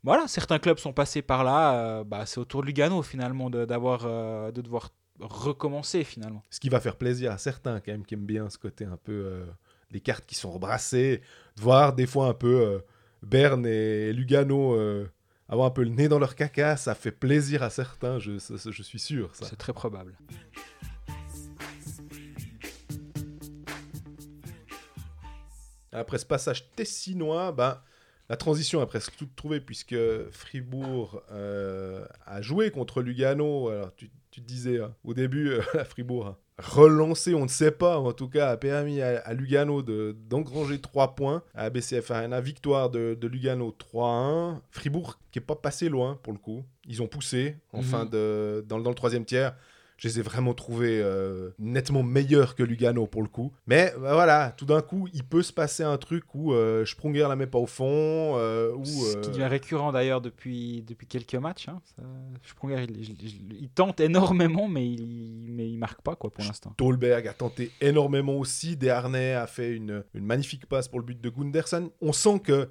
[0.04, 4.06] Voilà, certains clubs sont passés par là, euh, bah, c'est autour de Lugano finalement d'avoir
[4.06, 6.42] euh, de, devoir recommencer finalement.
[6.50, 8.98] Ce qui va faire plaisir à certains quand même qui aiment bien ce côté un
[8.98, 9.46] peu euh,
[9.92, 11.22] les cartes qui sont rebrassées,
[11.56, 12.82] de voir des fois un peu
[13.22, 14.76] Berne et Lugano
[15.48, 18.84] avoir un peu le nez dans leur caca, ça fait plaisir à certains, je, je
[18.84, 19.30] suis sûr.
[19.34, 20.18] C'est très probable.
[25.92, 27.84] Après ce passage tessinois, bah,
[28.30, 29.96] la transition a presque tout trouvé puisque
[30.32, 33.70] Fribourg euh, a joué contre Lugano.
[33.70, 37.98] Alors tu, tu te disais hein, au début, euh, Fribourg relancé, on ne sait pas,
[37.98, 42.40] en tout cas, a permis à, à Lugano de- d'engranger 3 points à BCF Arena.
[42.40, 44.60] Victoire de, de Lugano 3-1.
[44.70, 46.64] Fribourg qui est pas passé loin pour le coup.
[46.88, 47.84] Ils ont poussé en Mhm.
[47.84, 49.56] fin de, dans, dans le troisième tiers.
[50.02, 53.54] Je les ai vraiment trouvés euh, nettement meilleurs que Lugano pour le coup.
[53.68, 57.28] Mais bah, voilà, tout d'un coup, il peut se passer un truc où euh, Sprunger
[57.30, 57.86] la met pas au fond.
[58.36, 61.70] euh, ou, Ce qui euh, devient récurrent d'ailleurs depuis, depuis quelques matchs.
[61.70, 61.80] Hein.
[61.96, 62.02] Ça-
[62.50, 66.44] Sprunger, il, il- il- il tente énormément, mais il, mais il marque pas quoi pour
[66.44, 66.72] l'instant.
[66.74, 68.76] Stolberg a tenté énormément aussi.
[68.76, 71.92] Desharnais a fait une, une magnifique passe pour le but de Gunderson.
[72.02, 72.70] On sent que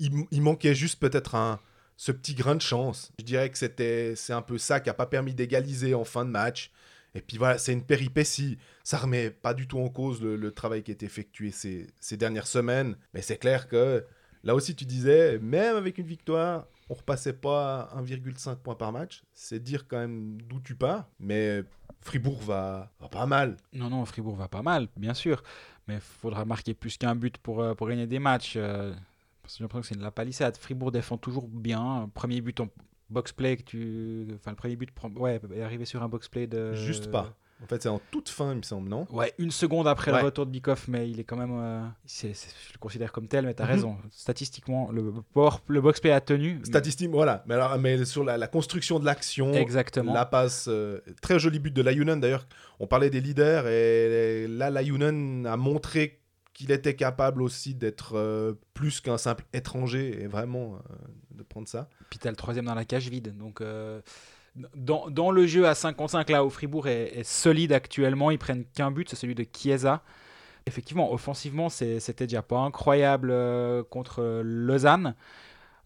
[0.00, 1.60] il, il manquait juste peut-être un
[2.02, 3.12] ce petit grain de chance.
[3.20, 6.24] Je dirais que c'était c'est un peu ça qui a pas permis d'égaliser en fin
[6.24, 6.72] de match.
[7.14, 8.58] Et puis voilà, c'est une péripétie.
[8.82, 12.48] Ça remet pas du tout en cause le, travail qui a été effectué ces, dernières
[12.48, 12.96] semaines.
[13.14, 14.04] Mais c'est clair que
[14.42, 18.90] là aussi, tu disais, même avec une victoire, on repassait pas à 1,5 points par
[18.90, 19.22] match.
[19.32, 21.08] C'est dire quand même d'où tu pars.
[21.20, 21.62] Mais
[22.00, 23.56] Fribourg va, va pas mal.
[23.72, 25.44] Non, non, Fribourg va pas mal, bien sûr.
[25.86, 28.54] Mais il faudra marquer plus qu'un but pour, euh, gagner des matchs.
[28.56, 28.92] euh,
[29.42, 30.56] parce que j'ai l'impression que c'est de la palissade.
[30.56, 32.10] Fribourg défend toujours bien.
[32.14, 32.68] Premier but en
[33.10, 34.26] box-play que tu.
[34.36, 36.74] Enfin, le premier but prend- ouais, est arrivé sur un box-play de.
[36.74, 37.34] Juste pas.
[37.62, 39.06] En fait, c'est en toute fin, il me semble, non?
[39.12, 40.18] Ouais, une seconde après Ouais.
[40.18, 41.52] le retour de Bikoff, mais il est quand même.
[41.56, 43.70] euh, je le considère comme tel, mais tu as Mhm.
[43.70, 43.96] raison.
[44.10, 46.58] Statistiquement, le, power, le box-play a tenu.
[46.64, 47.44] Statistique, voilà.
[47.46, 50.12] Mais, alors, mais sur la, la construction de l'action, Exactement.
[50.12, 52.48] la passe, euh, très joli but de Layunen d'ailleurs.
[52.80, 56.18] On parlait des leaders et là, Layunen a montré
[56.52, 60.78] qu'il était capable aussi d'être euh, plus qu'un simple étranger et vraiment euh,
[61.32, 61.88] de prendre ça.
[62.10, 63.36] Puis t'as le troisième dans la cage vide.
[63.36, 64.00] Donc, euh,
[64.74, 68.38] dans, dans le jeu à 5 contre 5, là où Fribourg est, solide actuellement, ils
[68.38, 70.02] prennent qu'un but, c'est celui de Chiesa.
[70.66, 73.34] Effectivement, offensivement, c'était déjà pas incroyable
[73.90, 75.16] contre Lausanne.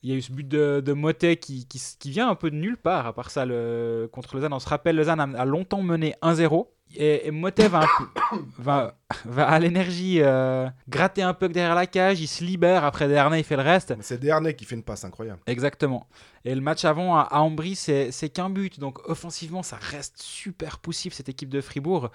[0.03, 2.57] Il y a eu ce but de, de Motet qui, qui, vient un peu de
[2.57, 4.53] nulle part, à part ça, le, contre Lausanne.
[4.53, 6.67] On se rappelle, Lausanne a longtemps mené 1-0.
[6.97, 7.87] Et, et Motet va,
[8.59, 12.21] va, va à l'énergie euh, gratter un peu derrière la cage.
[12.21, 12.85] Il se libère.
[12.85, 13.95] Après, Dernay, il fait le reste.
[14.01, 15.41] C'est Desharnais qui fait une passe incroyable.
[15.47, 16.09] Exactement.
[16.45, 18.81] Et le match avant à, à Ambry, c'est c'est qu'un but.
[18.81, 22.11] Donc offensivement, ça reste super poussif cette équipe de Fribourg.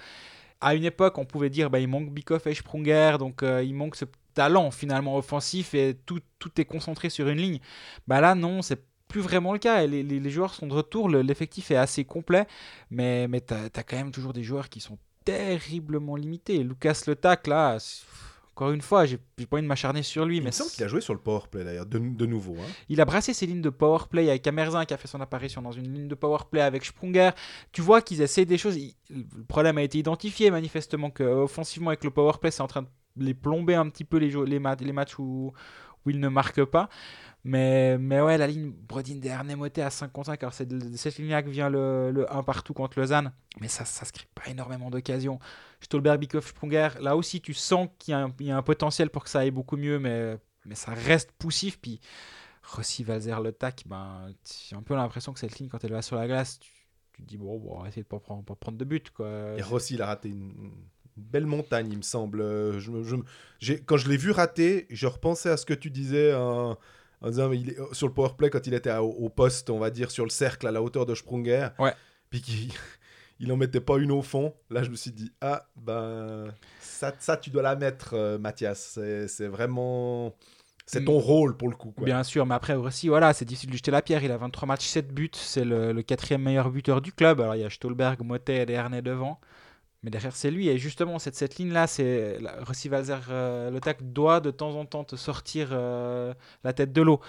[0.59, 3.73] À une époque, on pouvait dire bah, il manque Bikoff et Sprunger, donc euh, il
[3.73, 7.59] manque ce talent finalement offensif et tout, tout est concentré sur une ligne.
[8.07, 9.83] Bah là, non, c'est plus vraiment le cas.
[9.83, 12.47] Et Les, les- les joueurs sont de retour, le- l'effectif est assez complet,
[12.89, 16.63] mais, mais tu as, quand même toujours des joueurs qui sont terriblement limités.
[16.63, 17.77] Lucas Le Tac, là,
[18.53, 20.83] encore une fois, j'ai pas envie de m'acharner sur lui, Il mais me semble qu'il
[20.83, 22.55] a joué sur le powerplay d'ailleurs, de, de nouveau.
[22.59, 22.65] hein.
[22.89, 25.71] il a brassé ses lignes de powerplay avec Amerzin qui a fait son apparition dans
[25.71, 27.31] une ligne de powerplay avec Sprunger.
[27.71, 28.77] Tu vois qu'ils essaient des choses.
[29.09, 32.87] Le problème a été identifié manifestement que offensivement avec le powerplay c'est en train de
[33.25, 35.53] les plomber un petit peu les, ma- les matchs où,
[36.05, 36.89] où ils ne marquent pas.
[37.43, 39.19] Mais, mais ouais, la ligne Brodin
[39.55, 40.43] Motet à 5 contre 5.
[40.43, 43.31] Alors c'est de cette ligne-là que vient le, le 1 partout contre Lausanne.
[43.59, 45.39] Mais ça, ça se crée pas énormément d'occasions.
[45.79, 46.89] Stolberg, Bikoff, Sprunger.
[46.99, 49.29] Là aussi, tu sens qu'il y, a un- il y a un potentiel pour que
[49.29, 49.97] ça aille beaucoup mieux.
[49.97, 51.79] Mais, mais ça reste poussif.
[51.79, 51.99] Puis
[52.63, 54.31] Rossi, Valzer, Le Tac, ben,
[54.69, 56.69] j'ai un peu l'impression que cette ligne, quand elle va sur la glace, tu,
[57.13, 59.09] tu te dis, bon, bon on va essayer de pas prendre, pas prendre de but.
[59.09, 59.55] Quoi.
[59.57, 60.71] Et Rossi, il a raté une,
[61.17, 62.41] belle montagne, il me semble.
[62.41, 62.79] Euh,
[63.85, 66.31] quand je l'ai vu rater, je repensais à ce que tu disais
[67.21, 69.89] en disant il est, sur le powerplay quand il était à- au, poste, on va
[69.89, 71.69] dire, sur le cercle à la hauteur de Sprunger.
[71.79, 71.93] Ouais.
[72.29, 72.71] Puis qu'il
[73.39, 74.53] il en mettait pas une au fond.
[74.69, 78.99] Là, je me suis dit, ah, ben, ça, ça tu dois la mettre, euh, Mathias.
[79.27, 80.35] C'est vraiment.
[80.87, 81.91] C'est ton rôle pour le coup.
[81.91, 82.03] Quoi.
[82.03, 84.23] Bien sûr, mais après aussi, voilà, c'est difficile de lui jeter la pierre.
[84.25, 85.29] Il a 23 matchs, 7 buts.
[85.33, 87.39] C'est le, le quatrième meilleur buteur du club.
[87.39, 89.39] Alors, il y a Stolberg, Motet et Dernay devant.
[90.03, 90.67] Mais derrière, c'est lui.
[90.67, 94.85] Et justement, cette, cette ligne-là, c'est Rossi Valzer, euh, le tac doit de temps en
[94.85, 96.33] temps te sortir euh,
[96.63, 97.19] la tête de l'eau.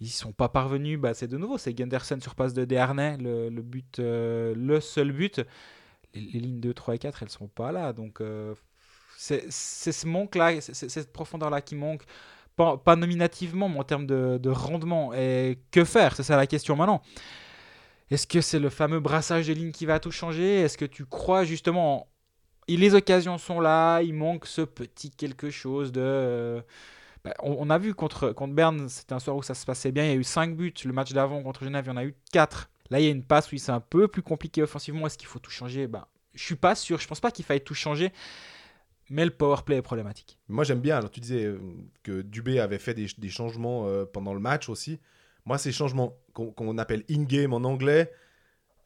[0.00, 0.98] Ils sont pas parvenus.
[0.98, 5.12] Bah, c'est de nouveau, c'est Gunderson sur passe de Dernay, le, but, euh, le seul
[5.12, 5.40] but.
[6.14, 7.92] Les, lignes 2, 3 et 4, elles sont pas là.
[7.94, 8.22] Donc,
[9.16, 12.04] c'est ce manque-là, cette profondeur-là qui manque.
[12.56, 15.14] Pas, nominativement, mais en termes de, de rendement.
[15.14, 16.16] Et que faire?
[16.16, 17.02] C'est ça la question maintenant.
[18.10, 20.62] Est-ce que c'est le fameux brassage de lignes qui va tout changer?
[20.62, 22.08] Est-ce que tu crois justement
[22.76, 26.00] Les occasions sont là, il manque ce petit quelque chose de...
[26.02, 26.60] euh,
[27.24, 30.04] bah, on, a vu contre, contre Berne, c'était un soir où ça se passait bien,
[30.04, 30.74] il y a eu 5 buts.
[30.84, 32.70] Le match d'avant contre Genève, il y en a eu 4.
[32.90, 35.06] Là, il y a une passe où c'est un peu plus compliqué offensivement.
[35.06, 35.86] Est-ce qu'il faut tout changer?
[35.86, 38.12] Bah, Je suis pas sûr, je pense pas qu'il faille tout changer.
[39.10, 40.38] Mais le power play est problématique.
[40.48, 40.98] Moi, j'aime bien.
[40.98, 41.58] Alors, tu disais euh,
[42.02, 45.00] que Dubé avait fait des, des changements euh, pendant le match aussi.
[45.46, 48.12] Moi, ces changements qu'on appelle in-game en anglais,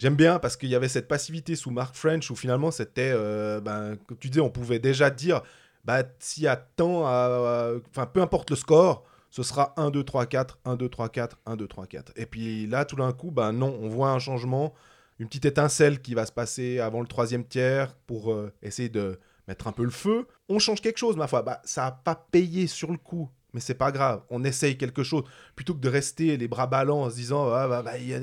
[0.02, 3.12] j'aime bien parce qu'il y avait cette passivité sous Mark French où finalement, c'était.
[3.14, 5.42] euh, ben, comme tu disais, on pouvait déjà dire
[5.84, 7.72] bah, s'il y a tant à.
[7.90, 11.38] Enfin, peu importe le score, ce sera 1, 2, 3, 4, 1, 2, 3, 4,
[11.46, 12.12] 1, 2, 3, 4.
[12.16, 14.74] Et puis là, tout d'un coup, ben non, on voit un changement.
[15.20, 19.20] une petite étincelle qui va se passer avant le troisième tiers pour euh, essayer de
[19.46, 20.26] mettre un peu le feu.
[20.48, 21.42] On change quelque chose, ma foi.
[21.42, 24.22] Bah, ça n'a pas payé sur le coup, mais c'est pas grave.
[24.30, 25.22] On essaye quelque chose
[25.54, 28.20] plutôt que de rester les bras ballants en se disant ah, bah, bah, y a...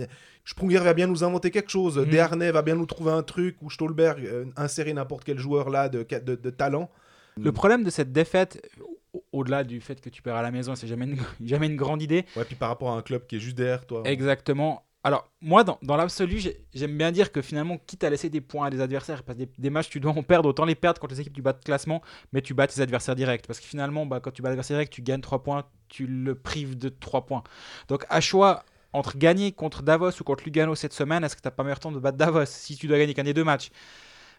[0.50, 1.98] Sprunger va bien nous inventer quelque chose.
[2.10, 5.90] Desharnais va bien nous trouver un truc, ou Stolberg euh, insérer n'importe quel joueur là
[5.90, 6.90] de, de- de talent.
[7.38, 8.68] Le problème de cette défaite,
[9.14, 11.76] au- au-delà du fait que tu perds à la maison, c'est jamais une, jamais une
[11.76, 12.26] grande idée.
[12.36, 14.02] Ouais, puis par rapport à un club qui est juste derrière toi.
[14.06, 14.86] Exactement.
[15.04, 18.42] Alors, moi, dans, dans l'absolu, j'ai- j'aime bien dire que finalement, quitte à laisser des
[18.42, 20.76] points à des adversaires, parce que des, des matchs, tu dois en perdre, autant les
[20.76, 22.02] perdre contre les équipes du bas de classement,
[22.34, 23.48] mais tu bats tes adversaires directs.
[23.48, 26.36] Parce que finalement, bah, quand tu bats l'adversaire direct, tu gagnes 3 points, tu le
[26.36, 27.44] prives de 3 points.
[27.88, 31.48] Donc, à choix entre gagner contre Davos ou contre Lugano cette semaine, est-ce que tu
[31.48, 33.70] n'as pas meilleur temps de battre Davos si tu dois gagner qu'un des deux matchs?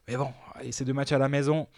[0.09, 1.69] Mais bon, allez, ces deux matchs à la maison.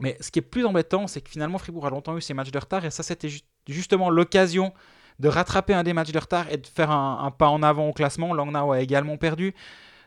[0.00, 2.50] Mais ce qui est plus embêtant, c'est que finalement, Fribourg a longtemps eu ces matchs
[2.50, 4.72] de retard, et ça, c'était ju- justement l'occasion
[5.18, 7.92] de rattraper un des matchs de retard et de faire un, pas en avant au
[7.92, 8.32] classement.
[8.32, 9.54] Langnau a également perdu.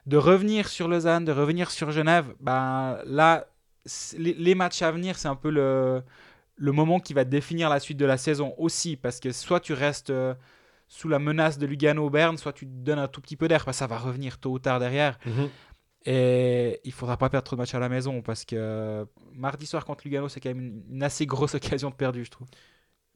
[0.06, 3.46] De revenir sur Lausanne, de revenir sur Genève, ben, là,
[4.18, 6.04] les, matchs à venir, c'est un peu le,
[6.58, 8.98] le moment qui va définir la suite de la saison aussi.
[8.98, 10.34] Parce que soit tu restes euh,
[10.96, 13.78] sous la menace de Lugano-Berne, soit tu te donnes un tout petit peu d'air, parce
[13.78, 15.18] que ça va revenir tôt ou tard derrière.
[15.26, 15.50] Mhm.
[16.06, 19.86] Et il faudra pas perdre trop de matchs à la maison parce que mardi soir
[19.86, 22.48] contre Lugano, c'est quand même une, une assez grosse occasion de perdu, je trouve.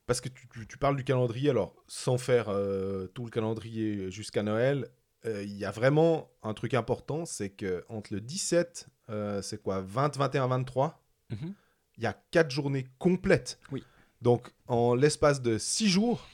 [0.06, 4.10] Parce que tu, tu- tu parles du calendrier, alors sans faire euh, tout le calendrier
[4.10, 4.88] jusqu'à Noël,
[5.26, 9.62] euh, il y a vraiment un truc important, c'est que entre le 17, euh, c'est
[9.62, 11.54] quoi, 20, 21, 23, Mhm.
[11.98, 13.60] il y a 4 journées complètes.
[13.72, 13.84] Oui.
[14.22, 16.26] Donc en l'espace de 6 jours,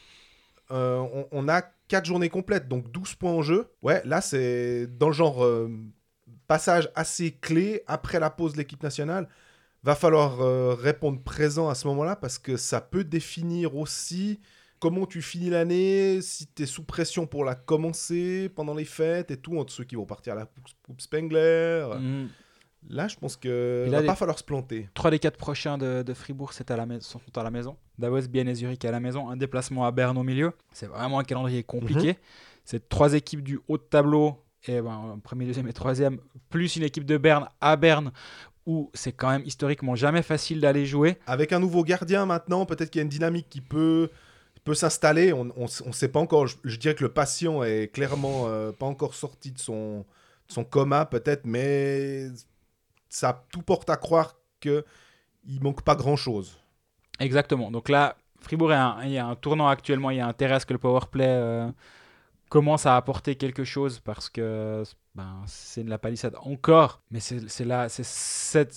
[0.72, 3.70] euh, on, a 4 journées complètes, donc 12 points en jeu.
[3.82, 5.70] Ouais, là c'est dans le genre euh,
[6.48, 9.28] passage assez clé après la pause de l'équipe nationale.
[9.84, 14.40] Va falloir euh, répondre présent à ce moment-là parce que ça peut définir aussi
[14.80, 19.32] comment tu finis l'année, si tu es sous pression pour la commencer pendant les fêtes
[19.32, 21.88] et tout, entre ceux qui vont partir à la Coupe- Spengler.
[22.00, 22.30] Mhm.
[22.90, 24.90] Là, je pense que va là, les- pas falloir se planter.
[24.94, 27.78] Trois des quatre prochains de, de Fribourg à la sont à la maison.
[27.98, 29.30] Davos, Bienne et Zurich à la maison.
[29.30, 30.52] Un déplacement à Berne au milieu.
[30.72, 32.18] C'est vraiment un calendrier compliqué.
[32.66, 36.20] C'est trois équipes du haut de tableau, et ben, premier, deuxième et troisième,
[36.50, 38.12] plus une équipe de Berne à Berne,
[38.66, 41.18] où c'est quand même historiquement jamais facile d'aller jouer.
[41.28, 44.10] Avec un nouveau gardien maintenant, peut-être qu'il y a une dynamique qui peut,
[44.64, 45.34] peut s'installer.
[45.34, 46.48] On ne sait pas encore.
[46.48, 50.00] Je, je dirais que le patient est clairement euh, pas encore sorti de son,
[50.48, 52.30] de son coma, peut-être, mais
[53.14, 54.84] ça tout porte à croire que
[55.46, 56.60] il manque pas grand-chose.
[57.20, 57.70] Exactement.
[57.70, 60.10] Donc là, Fribourg, est un- il y a un tournant actuellement.
[60.10, 61.70] Il y a intérêt à ce que le powerplay euh,
[62.50, 64.84] commence à apporter quelque chose parce que
[65.16, 67.02] ben, c'est de la palissade encore.
[67.12, 67.40] Mais c'est
[68.04, 68.74] cette,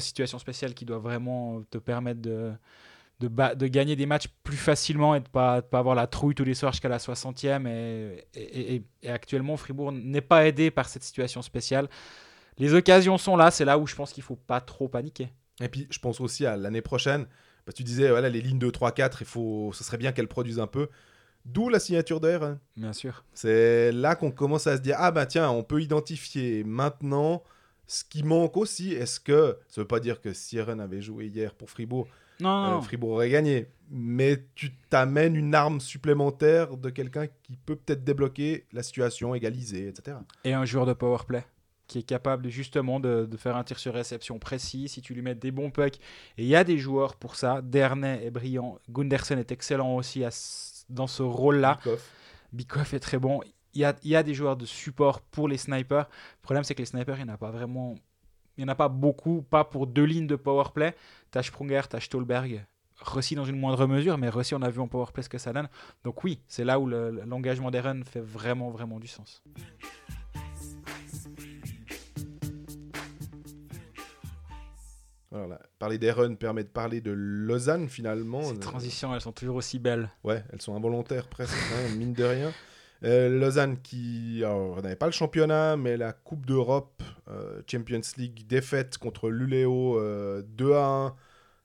[0.00, 5.28] situation spéciale qui doit vraiment te permettre de, gagner des matchs plus facilement et de
[5.28, 7.66] pas, pas avoir la trouille tous les soirs jusqu'à la 60e.
[7.66, 11.88] Et, et- et- et actuellement, Fribourg n'est pas aidé par cette situation spéciale.
[12.58, 15.28] Les occasions sont là, c'est là où je pense qu'il faut pas trop paniquer.
[15.60, 17.26] Et puis, je pense aussi à l'année prochaine.
[17.66, 20.28] Que tu disais, voilà, les lignes 2, 3, 4, il faut, ce serait bien qu'elles
[20.28, 20.88] produisent un peu.
[21.44, 22.56] D'où la signature d'Air.
[22.76, 23.24] Bien sûr.
[23.32, 27.42] C'est là qu'on commence à se dire ah bah tiens, on peut identifier maintenant
[27.86, 28.92] ce qui manque aussi.
[28.92, 32.06] Est-ce que ça veut pas dire que Siren avait joué hier pour Fribourg,
[32.40, 32.82] Non, euh, non.
[32.82, 38.66] Fribourg aurait gagné, mais tu t'amènes une arme supplémentaire de quelqu'un qui peut peut-être débloquer
[38.72, 40.18] la situation, égaliser, etc.
[40.44, 41.44] et un joueur de powerplay
[41.88, 45.22] qui est capable justement de, de faire un tir sur réception précis si tu lui
[45.22, 45.96] mets des bons pucks.
[46.36, 47.60] Et il y a des joueurs pour ça.
[47.62, 48.78] Dernay est brillant.
[48.90, 50.28] Gundersen est excellent aussi à
[50.88, 51.78] dans ce rôle-là.
[51.82, 52.12] Bikoff.
[52.52, 53.40] Bikoff est très bon.
[53.74, 56.08] Il y a, il y a des joueurs de support pour les snipers.
[56.08, 57.94] Le problème, c'est que les snipers, il n'y en a pas vraiment.
[58.56, 60.94] Il n'y en a pas beaucoup, pas pour deux lignes de powerplay.
[61.30, 62.64] T'as Sprunger, t'as Stolberg.
[63.00, 65.52] Rossi dans une moindre mesure, mais Rossi, on a vu en powerplay ce que ça
[65.52, 65.68] donne.
[66.04, 69.42] Donc oui, c'est là où le- l'engagement des runs fait vraiment, vraiment du sens.
[75.30, 75.60] Voilà.
[75.78, 78.42] Parler d'Aaron permet de parler de Lausanne finalement.
[78.42, 80.08] Ces Euh, transitions, elles sont toujours aussi belles.
[80.24, 82.52] Ouais, elles sont involontaires presque, hein, mine de rien.
[83.04, 88.46] Euh, Lausanne qui alors, n'avait pas le championnat, mais la Coupe d'Europe, euh, Champions League,
[88.46, 90.00] défaite contre l'Uléo
[90.42, 91.14] 2 à 1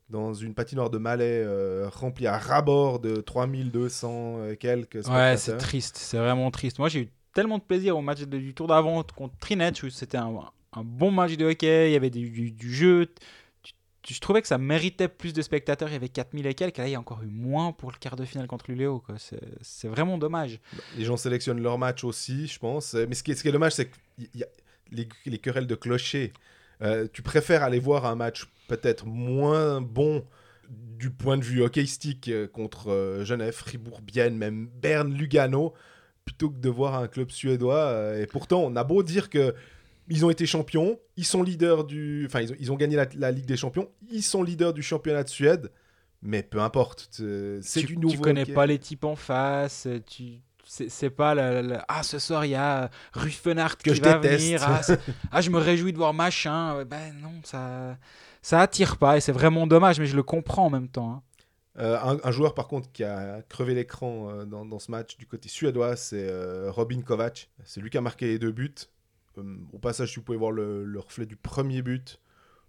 [0.10, 5.58] dans une patinoire de Malais euh, remplie à rabord de 3200 et quelques Ouais, c'est
[5.58, 6.78] triste, c'est vraiment triste.
[6.80, 10.17] Moi, j'ai eu tellement de plaisir au match de- du tour d'avant contre Trinette, c'était
[10.17, 10.32] un,
[10.73, 13.08] un bon match de hockey, il y avait du, du- du jeu.
[14.08, 16.88] Je trouvais que ça méritait plus de spectateurs, il y avait 4000 et quelques, là,
[16.88, 19.04] il y a encore eu moins pour le quart de finale contre l'Uléo.
[19.62, 20.60] C'est vraiment dommage.
[20.98, 22.94] Les gens sélectionnent leur match aussi, je pense.
[22.94, 24.48] Mais ce qui est, ce dommage, c'est qu'il y a
[24.92, 26.34] les, les querelles de clocher.
[26.82, 30.26] Euh, tu préfères aller voir un match peut-être moins bon
[30.70, 35.74] du point de vue hockeyistique euh, contre euh, Genève, Fribourg, Bienne, même Berne, Lugano,
[36.26, 37.76] plutôt que de voir un club suédois.
[37.76, 39.54] euh, et pourtant, on a beau dire que
[40.10, 42.26] ils ont été champions, ils sont leaders du.
[42.26, 44.82] Enfin, ils ont, ils ont gagné la, la Ligue des Champions, ils sont leaders du
[44.84, 45.72] championnat de Suède,
[46.22, 47.08] mais peu importe.
[47.12, 48.22] C'est c'est tu, du tu nouveau.
[48.24, 48.54] connais hockey.
[48.54, 49.88] pas les types en face.
[50.08, 54.18] Tu c'est pas la- ah ce soir il y a Ruffenhardt Que qui je va
[54.18, 54.44] déteste.
[54.44, 54.82] venir ah,
[55.32, 57.98] ah, je me réjouis de voir machin ben non ça
[58.42, 61.22] ça attire pas et c'est vraiment dommage mais je le comprends en même temps hein.
[61.80, 65.18] Euh, un, un joueur, par contre, qui a crevé l'écran euh, dans, dans ce match
[65.18, 67.50] du côté suédois, c'est euh, Robin Kovac.
[67.66, 68.76] C'est lui qui a marqué les deux buts.
[69.38, 72.19] Euh, au passage, vous pouvez voir le, le reflet du premier but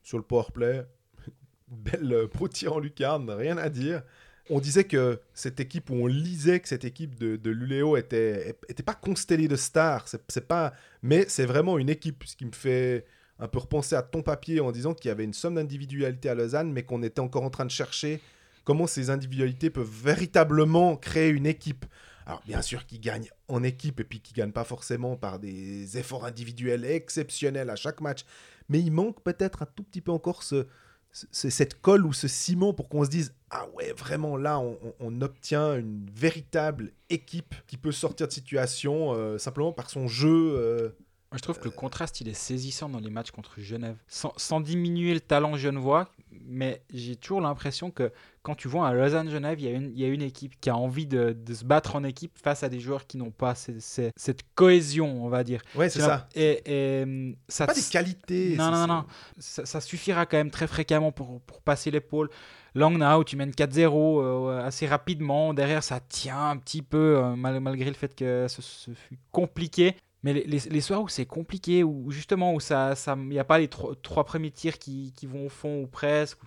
[0.02, 0.86] sur le powerplay.
[1.68, 4.02] Belle euh, beau tir en lucarne, rien à dire.
[4.50, 8.54] On disait que cette équipe, ou on lisait que cette équipe de, de Luleå était,
[8.68, 10.06] était pas constellée de stars.
[10.28, 13.06] C'est pas, mais c'est vraiment une équipe, ce qui me fait
[13.38, 16.34] un peu repenser à ton papier en disant qu'il y avait une somme d'individualité à
[16.34, 18.20] Lausanne, mais qu'on était encore en train de chercher
[18.64, 21.86] comment ces individualités peuvent véritablement créer une équipe.
[22.26, 25.98] Alors bien sûr qu'ils gagnent en équipe et puis qu'ils gagnent pas forcément par des
[25.98, 28.24] efforts individuels exceptionnels à chaque match,
[28.68, 30.66] mais il manque peut-être un tout petit peu encore ce,
[31.12, 34.58] ce- cette colle ou ce ciment pour qu'on se dise ah ouais vraiment là
[35.00, 40.54] on, obtient une véritable équipe qui peut sortir de situation euh, simplement par son jeu.
[40.56, 40.88] euh,
[41.34, 44.60] je trouve que le contraste il est saisissant dans les matchs contre Genève sans, sans
[44.60, 46.08] diminuer le talent genevois
[46.46, 49.98] mais j'ai toujours l'impression que quand tu vois à Lausanne-Genève il y, a une- il
[50.00, 52.68] y a une équipe qui a envie de, de se battre en équipe face à
[52.68, 56.28] des joueurs qui n'ont pas ces- ces- cette cohésion on va dire Ouais c'est ça.
[56.34, 56.62] Et,
[57.00, 58.56] et, hum, ça Pas des qualités.
[58.56, 59.04] Non, non, non.
[59.38, 62.28] Ça, ça suffira quand même très fréquemment pour, pour passer l'épaule.
[62.76, 65.54] Langnau, tu mènes 4-0 euh, assez rapidement.
[65.54, 69.16] Derrière, ça tient un petit peu, euh, mal- malgré le fait que ce, ce fut
[69.30, 69.94] compliqué.
[70.24, 73.38] Mais les, les- les soirs où c'est compliqué, où justement où ça, ça, il n'y
[73.38, 76.38] a pas les tro- trois premiers tirs qui, qui vont au fond ou presque,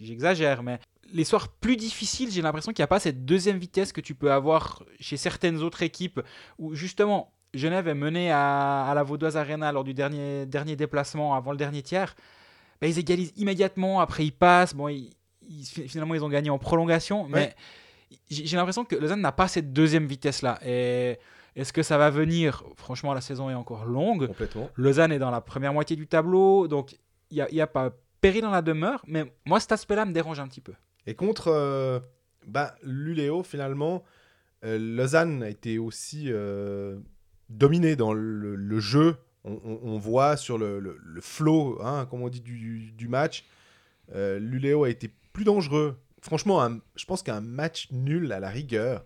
[0.00, 0.78] j'exagère, mais
[1.12, 4.14] les soirs plus difficiles, j'ai l'impression qu'il n'y a pas cette deuxième vitesse que tu
[4.14, 6.20] peux avoir chez certaines autres équipes,
[6.58, 11.34] où justement Genève est menée à, à la Vaudoise Arena lors du dernier, dernier déplacement
[11.34, 12.14] avant le dernier tiers.
[12.80, 14.74] Ben, ils égalisent immédiatement, après ils passent.
[14.74, 15.14] Bon, ils-
[15.48, 17.26] ils- finalement, ils ont gagné en prolongation.
[17.28, 17.54] Mais
[18.28, 20.58] j'ai j'ai l'impression que Lausanne n'a pas cette deuxième vitesse-là.
[20.66, 21.18] Et
[21.56, 22.62] est-ce que ça va venir?
[22.76, 24.26] Franchement, la saison est encore longue.
[24.28, 24.70] Complètement.
[24.76, 26.68] Lausanne est dans la première moitié du tableau.
[26.68, 26.92] Donc,
[27.30, 27.90] il n'y a, il y a pas
[28.20, 29.02] péril dans la demeure.
[29.06, 30.72] Mais moi, cet aspect-là me dérange un petit peu.
[31.06, 31.98] Et contre euh,
[32.46, 34.04] bah, l'Uléo, finalement,
[34.64, 36.98] euh, Lausanne a été aussi euh,
[37.48, 39.16] dominé dans le, le jeu.
[39.44, 43.08] On, on- on voit sur le, le, le flow, hein, comme on dit, du, du
[43.08, 43.44] match.
[44.14, 45.96] Euh, L'Uléo a été plus dangereux.
[46.20, 49.04] Franchement, un- je pense qu'un match nul à la rigueur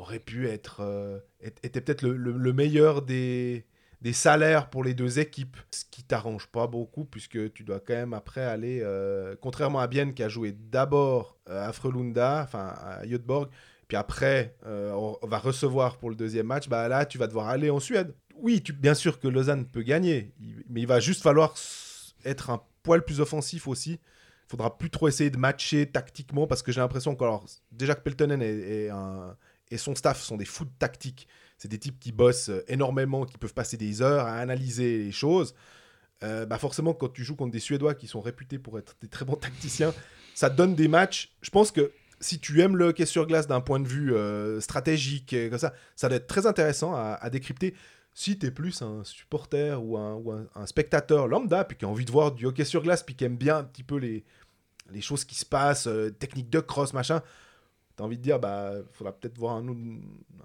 [0.00, 3.64] aurait pu être, euh, est- était peut-être le, le- le meilleur des,
[4.12, 8.14] salaires pour les deux équipes, ce qui t'arrange pas beaucoup puisque tu dois quand même
[8.14, 13.06] après aller, euh, contrairement à Bienne qui a joué d'abord euh, à Frölunda, enfin à
[13.06, 13.50] Göteborg,
[13.88, 17.70] puis après on, va recevoir pour le deuxième match, bah là tu vas devoir aller
[17.70, 18.14] en Suède.
[18.36, 20.32] Oui, bien sûr que Lausanne peut gagner,
[20.70, 21.54] mais il va juste falloir
[22.24, 23.92] être un poil plus offensif aussi.
[23.92, 27.24] Il faudra plus trop essayer de matcher tactiquement parce que j'ai l'impression que
[27.70, 29.36] déjà que Peltonen et, et un-
[29.70, 31.28] et son staff sont des fous de tactique.
[31.58, 35.12] C'est des types qui bossent euh, énormément, qui peuvent passer des heures à analyser les
[35.12, 35.54] choses.
[36.22, 39.08] Euh, bah forcément, quand tu joues contre des Suédois qui sont réputés pour être des
[39.08, 39.94] très bons tacticiens,
[40.34, 41.32] ça donne des matchs.
[41.42, 44.60] Je pense que si tu aimes le hockey sur glace d'un point de vue euh,
[44.60, 47.74] stratégique, comme ça, ça doit être très intéressant à, décrypter.
[48.12, 52.10] Si tu es plus un supporter ou, un, spectateur lambda, puis qui a envie de
[52.10, 54.24] voir du hockey sur glace, puis qui aime bien un petit peu les,
[54.92, 57.22] les choses qui se passent, euh, technique de cross, machin,
[58.00, 59.76] tu as envie de dire, bah, faudra peut-être voir un, au-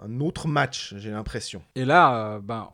[0.04, 1.64] un autre match, j'ai l'impression.
[1.76, 2.70] Et là, euh, ben,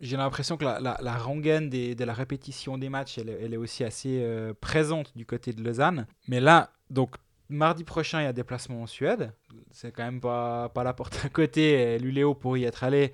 [0.00, 3.38] j'ai l'impression que la, la, la rengaine des- de la répétition des matchs, elle, est-
[3.42, 6.06] elle est aussi assez euh, présente du côté de Lausanne.
[6.28, 7.16] Mais là, donc,
[7.48, 9.32] mardi prochain, il y a déplacement en Suède.
[9.70, 11.94] C'est quand même pas, pas la porte à côté.
[11.94, 13.12] Et Luleå, pour y être allé,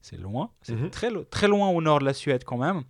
[0.00, 0.50] c'est loin.
[0.62, 0.88] C'est Mhm.
[0.90, 2.82] très, très loin au nord de la Suède quand même.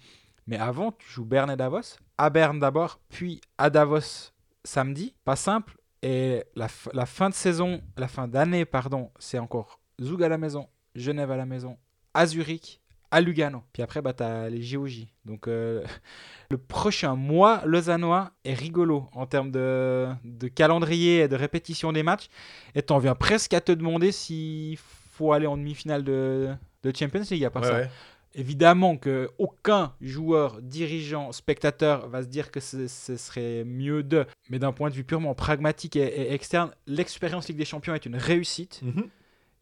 [0.47, 1.97] Mais avant, tu joues Berne et Davos.
[2.19, 4.31] À Berne d'abord, puis à Davos
[4.63, 5.15] samedi.
[5.25, 5.77] Pas simple.
[6.07, 10.69] Et la, fin de saison, la fin d'année, pardon, c'est encore Zug à la maison,
[10.95, 11.79] Genève à la maison,
[12.13, 13.63] à Zurich, à Lugano.
[13.73, 15.07] Puis après, bah, tu as les JOJ.
[15.25, 15.83] Donc euh,
[16.51, 22.03] le prochain mois lausannois est rigolo en termes de, de calendrier et de répétition des
[22.03, 22.27] matchs.
[22.75, 26.51] Et t'en viens presque à te demander s'il faut aller en demi-finale de,
[26.83, 27.75] de Champions League à part Ouais, ça.
[27.79, 27.91] ouais.
[28.37, 34.27] Évidemment que aucun joueur, dirigeant, spectateur va se dire que ce, ce serait mieux de.
[34.51, 38.07] Mais d'un point de vue purement pragmatique et, et externe, l'expérience Ligue des Champions est
[38.07, 38.81] une réussite.
[38.83, 39.07] Mhm.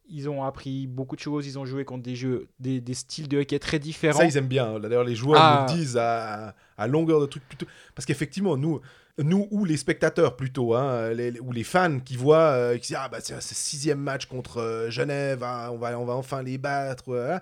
[0.09, 3.29] Ils ont appris beaucoup de choses, ils ont joué contre des jeux, des, des styles
[3.29, 4.19] de hockey très différents.
[4.19, 4.77] Ça, ils aiment bien.
[4.79, 5.65] D'ailleurs, les joueurs Ah.
[5.69, 7.65] nous disent à, à longueur de trucs plutôt.
[7.95, 8.81] Parce qu'effectivement, nous,
[9.17, 12.97] nous ou les spectateurs plutôt, hein, les- ou les fans qui voient, euh, qui disent
[12.99, 16.41] ah bah c'est le sixième match contre euh, Genève, hein, on va on va enfin
[16.43, 17.09] les battre.
[17.13, 17.41] euh, hein.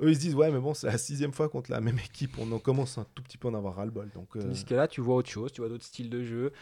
[0.00, 2.36] Eux ils se disent ouais mais bon c'est la sixième fois contre la même équipe,
[2.38, 4.10] on en commence un tout petit peu à en avoir ras le bol.
[4.14, 6.52] Donc euh, Tandis que là, tu vois autre chose, tu vois d'autres styles de jeu.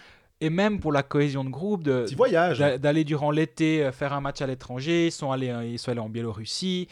[0.40, 2.58] Et même pour la cohésion de groupe, de, voyage.
[2.58, 5.78] d'a- d'aller durant l'été euh, faire un match à l'étranger, ils sont allés, euh, ils
[5.78, 6.88] sont allés en Biélorussie.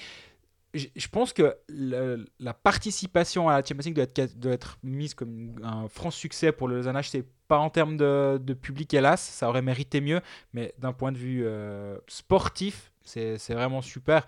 [0.72, 4.78] Je je pense que le- la participation à la Champions League doit être, doit être
[4.84, 7.24] mise comme un franc succès pour le Lausanne HC.
[7.49, 10.20] Pas en termes de, de public, hélas, ça aurait mérité mieux,
[10.53, 12.93] mais d'un point de vue euh, sportif,
[13.38, 14.26] c'est vraiment super.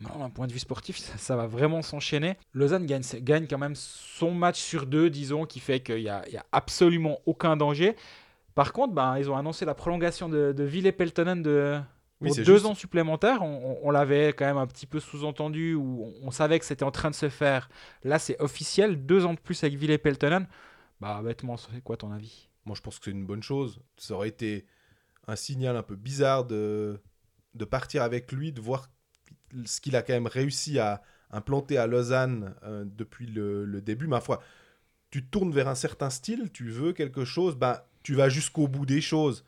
[0.00, 2.36] Maintenant, d'un point de vue sportif, ça, ça va vraiment s'enchaîner.
[2.54, 6.20] Lausanne gagne, gagne quand même son match sur deux, disons, qui fait qu'il n'y a,
[6.36, 7.94] a absolument aucun danger.
[8.54, 11.80] Par contre, ben, ils ont annoncé la prolongation de, de Ville Peltonen de,
[12.20, 12.66] pour deux juste.
[12.66, 13.42] ans supplémentaires.
[13.42, 16.64] On, on- on l'avait quand même un petit peu sous-entendu, ou on, on savait que
[16.64, 17.68] c'était en train de se faire.
[18.04, 20.46] Là, c'est officiel, deux ans de plus avec Ville Peltonen.
[21.00, 22.48] Bah, bêtement, c'est quoi ton avis?
[22.64, 23.80] Moi, je pense que c'est une bonne chose.
[23.96, 24.66] Ça aurait été
[25.26, 27.00] un signal un peu bizarre de,
[27.54, 28.88] de partir avec lui, de voir
[29.64, 34.06] ce qu'il a quand même réussi à implanter à Lausanne euh, depuis le, début.
[34.06, 34.42] Ma foi,
[35.10, 38.86] tu tournes vers un certain style, tu veux quelque chose, bah, tu vas jusqu'au bout
[38.86, 39.44] des choses.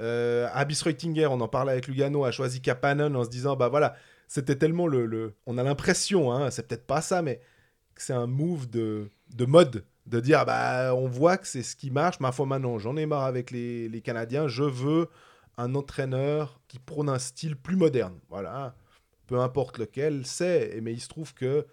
[0.00, 3.68] Euh, Abyss Reutinger, on en parlait avec Lugano, a choisi Kapanen en se disant, bah
[3.68, 3.96] voilà,
[4.28, 5.34] c'était tellement le...
[5.46, 7.40] On a l'impression, hein, c'est peut-être pas ça, mais
[7.96, 11.90] c'est un move de, de mode, de dire, bah on voit que c'est ce qui
[11.90, 15.08] marche, ma foi maintenant, j'en ai marre avec les, les Canadiens, je veux
[15.56, 18.18] un entraîneur qui prône un style plus moderne.
[18.28, 18.76] Voilà,
[19.26, 21.66] peu importe lequel, c'est, mais il se trouve que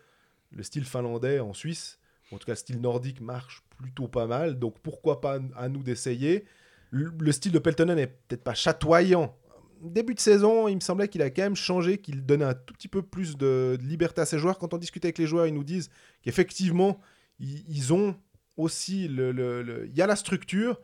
[0.51, 1.99] le style finlandais en Suisse,
[2.31, 5.83] en tout cas le style nordique, marche plutôt pas mal, donc pourquoi pas à nous
[5.83, 6.45] d'essayer
[6.93, 9.35] le le style de Peltonen est peut-être pas chatoyant.
[9.81, 12.73] Début de saison, il me semblait qu'il a quand même changé, qu'il donnait un tout
[12.73, 14.57] petit peu plus de, liberté à ses joueurs.
[14.57, 15.89] Quand on discute avec les joueurs, ils nous disent
[16.21, 17.01] qu'effectivement,
[17.39, 18.15] ils, ont
[18.55, 20.79] aussi le- Il y a la structure.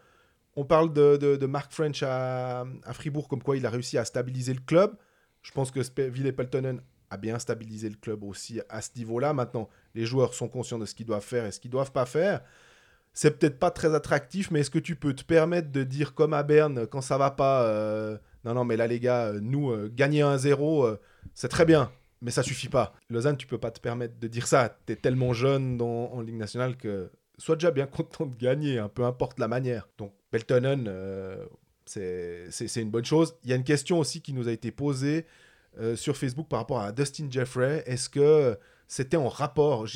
[0.56, 4.06] On parle de, de- Mark French à, à Fribourg, comme quoi il a réussi à
[4.06, 4.96] stabiliser le club.
[5.42, 5.80] Je pense que
[6.10, 9.34] Ville Peltonen a bien stabilisé le club aussi à ce niveau-là.
[9.34, 12.06] Maintenant, les joueurs sont conscients de ce qu'ils doivent faire et ce qu'ils doivent pas
[12.06, 12.42] faire
[13.14, 16.34] c'est peut-être pas très attractif, mais est-ce que tu peux te permettre de dire comme
[16.34, 19.72] à Berne quand ça va pas euh, Non, non, mais là, les gars, euh, nous,
[19.72, 20.98] euh, gagner 1-0, euh,
[21.34, 21.92] c'est très bien,
[22.22, 22.94] mais ça suffit pas.
[23.10, 24.78] Lausanne, tu peux pas te permettre de dire ça.
[24.86, 28.80] Tu es tellement jeune dans, en Ligue nationale que sois déjà bien content de gagner,
[28.80, 29.90] hein, peu importe la manière.
[29.98, 31.46] Donc, Beltonen, euh,
[31.86, 33.36] c'est une bonne chose.
[33.44, 35.26] Il y a une question aussi qui nous a été posée
[35.80, 37.84] euh, sur Facebook par rapport à Dustin Jeffrey.
[37.86, 38.58] Est-ce que
[38.88, 39.88] c'était en rapport?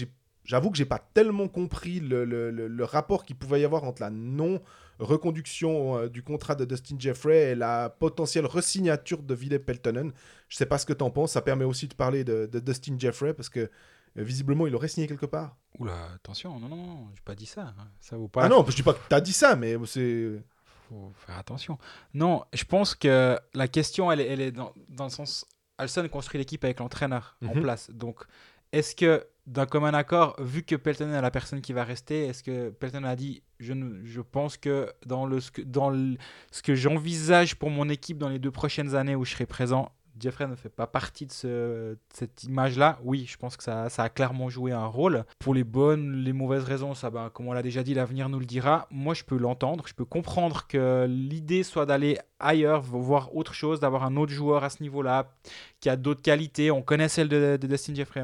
[0.45, 4.01] J'avoue que j'ai pas tellement compris le, le- le- rapport qu'il pouvait y avoir entre
[4.01, 10.11] la non-reconduction euh, du contrat de Dustin Jeffrey et la potentielle resignature de Ville Peltonen.
[10.49, 11.31] Je sais pas ce que tu en penses.
[11.34, 13.69] Ça permet aussi de parler de, Dustin Jeffrey parce que
[14.16, 15.55] visiblement il aurait signé quelque part.
[15.80, 17.74] Oula, attention, non, non, non, j'ai pas dit ça.
[17.80, 17.88] hein.
[17.99, 18.43] Ça vaut pas.
[18.43, 20.43] Ah non, je dis pas que tu as dit ça, mais c'est.
[20.89, 21.78] faut faire attention.
[22.14, 25.45] Non, je pense que la question, elle est, elle est dans, dans le sens.
[25.80, 27.61] Alson construit l'équipe avec l'entraîneur en Mhm.
[27.61, 27.89] place.
[27.89, 28.24] Donc,
[28.72, 32.43] est-ce que d'un commun accord, vu que Peltonen est la personne qui va rester, est-ce
[32.43, 36.16] que Peltonen a dit je, je pense que dans, le, ce que, dans le-
[36.51, 39.91] ce que j'envisage pour mon équipe dans les deux prochaines années où je serai présent,
[40.20, 42.99] Jeffrey ne fait pas partie de, ce- cette image-là.
[43.03, 45.26] Oui, je pense que ça, ça a clairement joué un rôle.
[45.39, 48.39] Pour les bonnes, les mauvaises raisons, ça, ben, comme on l'a déjà dit, l'avenir nous
[48.39, 48.88] le dira.
[48.91, 49.86] Moi, je peux l'entendre.
[49.88, 54.64] Je peux comprendre que l'idée soit d'aller ailleurs, voir autre chose, d'avoir un autre joueur
[54.64, 55.32] à ce niveau-là,
[55.80, 56.72] qui a d'autres qualités.
[56.72, 58.24] On connaît celle de, de Dustin Jeffrey.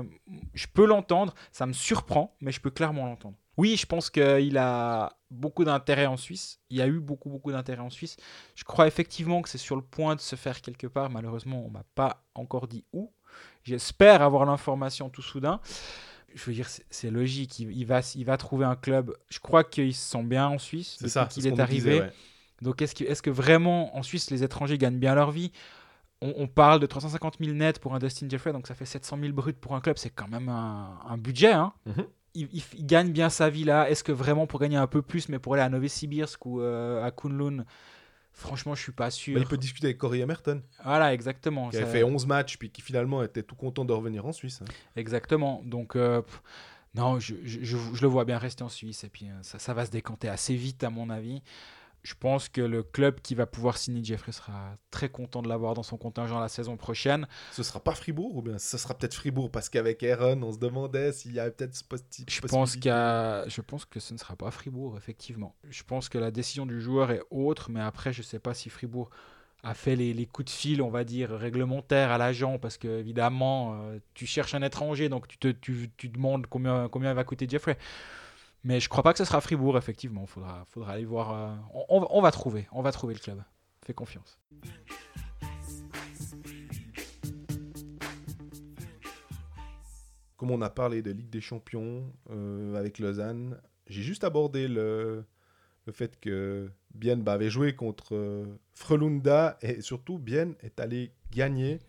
[0.54, 1.34] Je peux l'entendre.
[1.52, 3.36] Ça me surprend, mais je peux clairement l'entendre.
[3.60, 6.60] Oui, je pense qu'il a beaucoup d'intérêt en Suisse.
[6.70, 8.16] Il y a eu beaucoup, beaucoup d'intérêt en Suisse.
[8.55, 11.10] Je crois effectivement que c'est sur le point de se faire quelque part.
[11.10, 13.12] Malheureusement, on m'a pas encore dit où.
[13.64, 15.60] J'espère avoir l'information tout soudain.
[16.34, 17.60] Je veux dire, c'est- logique.
[17.60, 19.14] Il, il va, il va trouver un club.
[19.30, 21.26] Je crois qu'il se sent bien en Suisse C'est depuis ça.
[21.26, 21.91] qu'il est, arrivé.
[21.91, 22.14] disait, ouais.
[22.62, 25.51] Donc, est-ce que, est que vraiment en Suisse, les étrangers gagnent bien leur vie?
[26.22, 29.18] On, on parle de 350 000 nets pour un Dustin Jeffrey, donc ça fait 700
[29.22, 29.97] 000 bruts pour un club.
[29.97, 31.51] C'est quand même un, un budget.
[31.53, 32.05] Hein Mhm.
[32.36, 33.90] Il, il- il gagne bien sa vie là.
[33.90, 37.04] Est-ce que vraiment pour gagner un peu plus, mais pour aller à Novosibirsk ou euh,
[37.04, 37.66] à Kunlun,
[38.32, 39.36] franchement, je suis pas sûr.
[39.36, 41.70] Bah, il peut discuter avec Corey Emerton, Voilà, exactement.
[41.70, 44.32] qui avait Ça- fait 11 matchs, puis qui finalement était tout content de revenir en
[44.32, 44.62] Suisse.
[44.62, 44.66] hein.
[44.96, 45.62] Exactement.
[45.66, 46.42] Donc, euh, pff,
[46.96, 49.04] non, je, je- je- je le vois bien rester en Suisse.
[49.04, 51.42] Et puis, euh, ça, ça va se décanter assez vite, à mon avis.
[52.04, 55.74] Je pense que le club qui va pouvoir signer Jeffrey sera très content de l'avoir
[55.74, 57.28] dans son contingent la saison prochaine.
[57.52, 60.60] Ce sera pas Fribourg, ou bien ce sera peut-être Fribourg, parce qu'avec Aaron, on se
[60.60, 64.36] demandait s'il y avait peut-être ce posti- Je pense, je pense que ce ne sera
[64.36, 65.56] pas Fribourg, effectivement.
[65.70, 68.54] Je pense que la décision du joueur est autre, mais après, je ne sais pas
[68.54, 69.10] si Fribourg
[69.62, 72.88] a fait les, les coups de fil, on va dire, réglementaires à l'agent, parce que
[72.88, 77.26] évidemment, euh, tu cherches un étranger, donc tu, te, tu, tu demandes combien, combien va
[77.26, 77.78] coûter Jeffrey.
[78.64, 80.26] Mais je crois pas que ce sera Fribourg, effectivement.
[80.26, 81.34] Faudra, aller voir.
[81.34, 81.55] euh,
[81.89, 82.68] on, va- trouver.
[82.72, 83.41] On va trouver le club.
[83.86, 84.39] Fais confiance.
[90.38, 95.26] Comme on a parlé de Ligue des Champions euh, avec Lausanne, j'ai juste abordé le,
[95.91, 101.80] fait que Bien avait joué contre euh, Frölunda et surtout Bien est allé gagner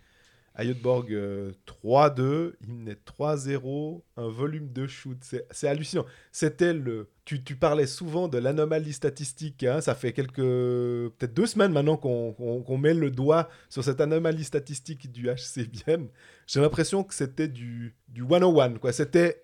[0.54, 1.52] à Göteborg euh,
[1.84, 2.54] 3-2.
[2.62, 5.16] Il menait 3-0, un volume de shoot.
[5.50, 6.04] C'est hallucinant.
[6.32, 7.08] C'était le.
[7.24, 9.62] Tu, tu parlais souvent de l'anomalie statistique.
[9.64, 10.34] hein, Ça fait quelques.
[10.36, 15.68] Peut-être deux semaines maintenant qu'on qu'on met le doigt sur cette anomalie statistique du HC
[15.70, 16.06] Bien.
[16.46, 18.74] J'ai l'impression que c'était du, du 101.
[18.74, 18.92] Quoi.
[18.92, 19.42] C'était.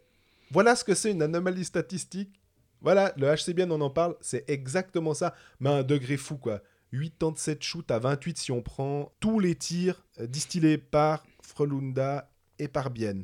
[0.51, 2.41] Voilà ce que c'est une anomalie statistique.
[2.83, 4.17] Voilà, le HC Bien, on en parle.
[4.21, 5.35] C'est exactement ça.
[5.61, 6.61] Mais à un degré fou, quoi.
[6.93, 12.69] 87 shoots à 28 si on prend tous les tirs euh, distillés par Frölunda et
[12.69, 13.23] par Bien.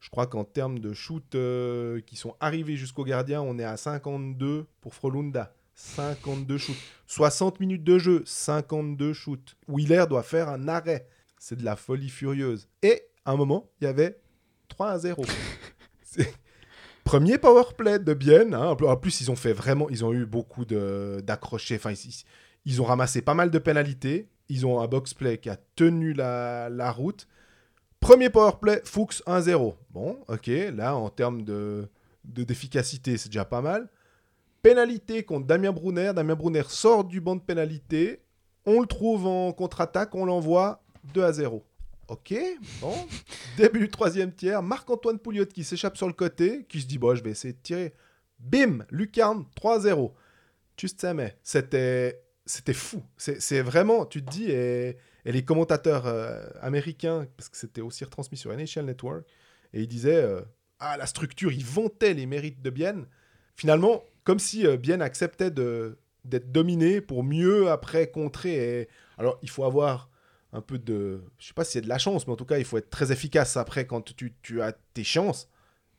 [0.00, 3.76] Je crois qu'en termes de shoots euh, qui sont arrivés jusqu'au gardien, on est à
[3.76, 5.52] 52 pour Frölunda.
[5.74, 6.76] 52 shoots.
[7.06, 9.56] 60 minutes de jeu, 52 shoots.
[9.68, 11.06] Wheeler doit faire un arrêt.
[11.38, 12.68] C'est de la folie furieuse.
[12.82, 14.20] Et à un moment, il y avait
[14.68, 15.24] 3 à 0.
[16.02, 16.32] C'est-
[17.04, 18.52] Premier power play de Bien.
[18.52, 18.76] hein.
[18.82, 19.88] En plus, ils ont fait vraiment.
[19.88, 21.76] Ils ont eu beaucoup d'accrochés.
[21.76, 22.24] Enfin, ils,
[22.68, 24.28] ils ont ramassé pas mal de pénalités.
[24.50, 27.26] Ils ont un box play qui a tenu la, la route.
[27.98, 29.74] Premier power play, Fuchs 1-0.
[29.90, 30.50] Bon, ok.
[30.74, 31.88] Là, en termes de
[32.24, 33.88] de- d'efficacité, c'est déjà pas mal.
[34.60, 36.12] Pénalité contre Damien Brunner.
[36.14, 38.20] Damien Brunner sort du banc de pénalité.
[38.66, 40.14] On le trouve en contre-attaque.
[40.14, 40.82] On l'envoie
[41.14, 41.64] 2 à 0.
[42.08, 42.34] Ok,
[42.82, 42.94] bon.
[43.56, 44.62] Début du troisième tiers.
[44.62, 47.58] Marc-Antoine Pouliot qui s'échappe sur le côté, qui se dit bon, je vais essayer de
[47.62, 47.94] tirer.
[48.38, 50.12] Bim Lucarne 3-0.
[50.78, 53.02] Juste ça, mais c'était c'était fou.
[53.16, 58.38] C'est vraiment, tu te dis, et, les commentateurs euh, américains, parce que c'était aussi retransmis
[58.38, 59.26] sur NHL Network,
[59.74, 60.40] et ils disaient euh,
[60.78, 63.06] ah la structure, ils vantaient les mérites de Bien.
[63.54, 68.80] Finalement, comme si euh, Bien acceptait d'être dominé pour mieux après contrer.
[68.80, 68.88] Et...
[69.18, 70.10] Alors il faut avoir
[70.52, 72.58] un peu de, je sais pas si c'est de la chance, mais en tout cas
[72.58, 75.50] il faut être très efficace après quand tu, tu as tes chances.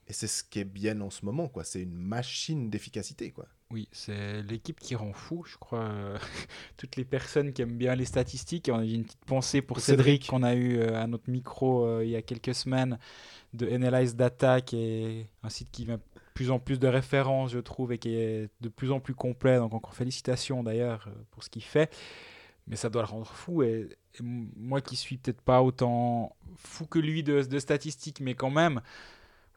[0.08, 1.64] Et c'est ce qui est bien en ce moment, quoi.
[1.64, 3.48] C'est une machine d'efficacité, quoi.
[3.72, 5.84] Oui, c'est l'équipe qui rend fou, je crois.
[5.84, 6.18] euh,
[6.78, 8.68] toutes les personnes qui aiment bien les statistiques.
[8.74, 10.30] On a une petite pensée pour Cédric, Cédric.
[10.30, 12.98] qu'on a eu euh, à notre micro euh, il y a quelques semaines
[13.54, 16.00] de Analyze Data, qui est un site qui de
[16.34, 19.58] plus en plus de références, je trouve, et qui est de plus en plus complet.
[19.58, 21.96] Donc encore félicitations d'ailleurs euh, pour ce qu'il fait.
[22.66, 23.62] Mais ça doit le rendre fou.
[23.62, 23.90] Et,
[24.22, 28.82] moi qui suis peut-être pas autant fou que lui de, de statistiques, mais quand même,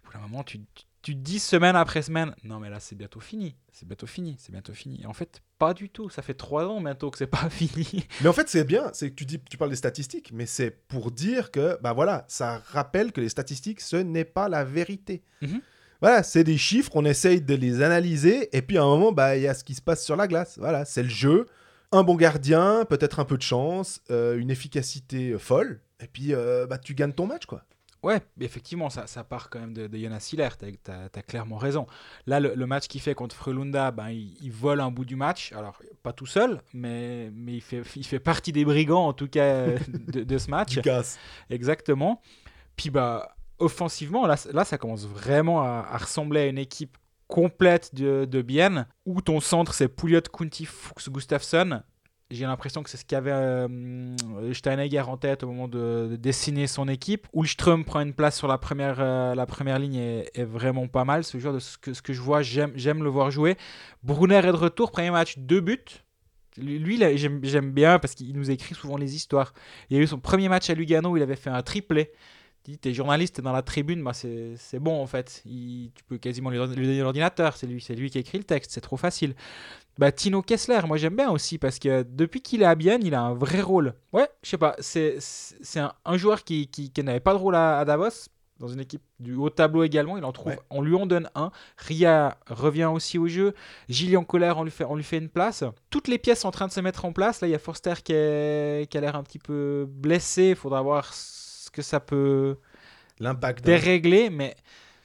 [0.02, 2.96] pour le moment, tu, tu, tu te dis semaine après semaine, non mais là c'est
[2.96, 5.02] bientôt fini, c'est bientôt fini, c'est bientôt fini.
[5.02, 6.10] Et en fait, pas du tout.
[6.10, 8.04] Ça fait trois ans bientôt que c'est pas fini.
[8.20, 10.70] Mais en fait, c'est bien, c'est que tu dis, tu parles des statistiques, mais c'est
[10.70, 15.22] pour dire que, bah voilà, ça rappelle que les statistiques, ce n'est pas la vérité.
[15.40, 15.60] Mhm.
[16.00, 19.36] Voilà, c'est des chiffres, on essaye de les analyser, et puis à un moment, bah
[19.36, 20.58] il y a ce qui se passe sur la glace.
[20.58, 21.46] Voilà, c'est le jeu,
[21.92, 26.34] un bon gardien, peut-être un peu de chance, euh, une efficacité euh, folle, et puis
[26.34, 27.64] euh, bah tu gagnes ton match, quoi.
[28.02, 31.86] Ouais, effectivement, ça, ça part quand même de, de Jonas Hiller, t'as as, clairement raison.
[32.26, 35.14] Là, le, le match qu'il fait contre Frölunda, ben, il, il, vole un bout du
[35.14, 39.12] match, alors pas tout seul, mais, mais il, fait, il fait partie des brigands, en
[39.12, 40.74] tout cas, de, de ce match.
[40.74, 41.16] Du gaz.
[41.48, 42.20] Exactement.
[42.74, 46.98] Puis, bah, offensivement, là, là ça commence vraiment à, à ressembler à une équipe
[47.28, 51.82] complète de, de Bienne, où ton centre, c'est Pouliot, Kunti, Fuchs, Gustafsson.
[52.32, 54.16] J'ai l'impression que c'est ce qu'avait euh,
[54.54, 57.28] Steinegger en tête au moment de, de, dessiner son équipe.
[57.34, 61.04] Ulström prend une place sur la première, euh, la première ligne est, est, vraiment pas
[61.04, 61.24] mal.
[61.24, 63.58] Ce joueur de ce que, je vois, j'aime le voir jouer.
[64.02, 65.84] Brunner est de retour, premier match, deux buts.
[66.56, 69.52] Lui, j'aime bien parce qu'il nous écrit souvent les histoires.
[69.90, 72.12] Il a eu son premier match à Lugano où il avait fait un triplé.
[72.64, 75.42] Tu es journaliste, t'es dans la tribune, bah c'est bon en fait.
[75.46, 78.80] Il, tu peux quasiment lui donner l'ordinateur, c'est lui, lui qui écrit le texte, c'est
[78.80, 79.34] trop facile.
[79.98, 83.14] Bah, Tino Kessler, moi j'aime bien aussi parce que depuis qu'il est à Bienne, il
[83.14, 83.94] a un vrai rôle.
[84.12, 85.18] Ouais, je sais pas, c'est
[85.76, 88.80] un, un, joueur qui, qui, qui n'avait pas de rôle à, à, Davos, dans une
[88.80, 90.60] équipe du haut tableau également, il en trouve, ouais.
[90.70, 91.50] on lui en donne un.
[91.76, 93.54] Ria revient aussi au jeu.
[93.88, 95.64] Gillian Colère, on lui, fait, on lui fait une place.
[95.90, 97.40] Toutes les pièces sont en train de se mettre en place.
[97.40, 100.56] Là, il y a Forster qui, est, qui a l'air un petit peu blessé, il
[100.56, 101.12] faudra voir
[101.72, 102.58] que ça peut
[103.18, 104.54] l'impact dérégler, mais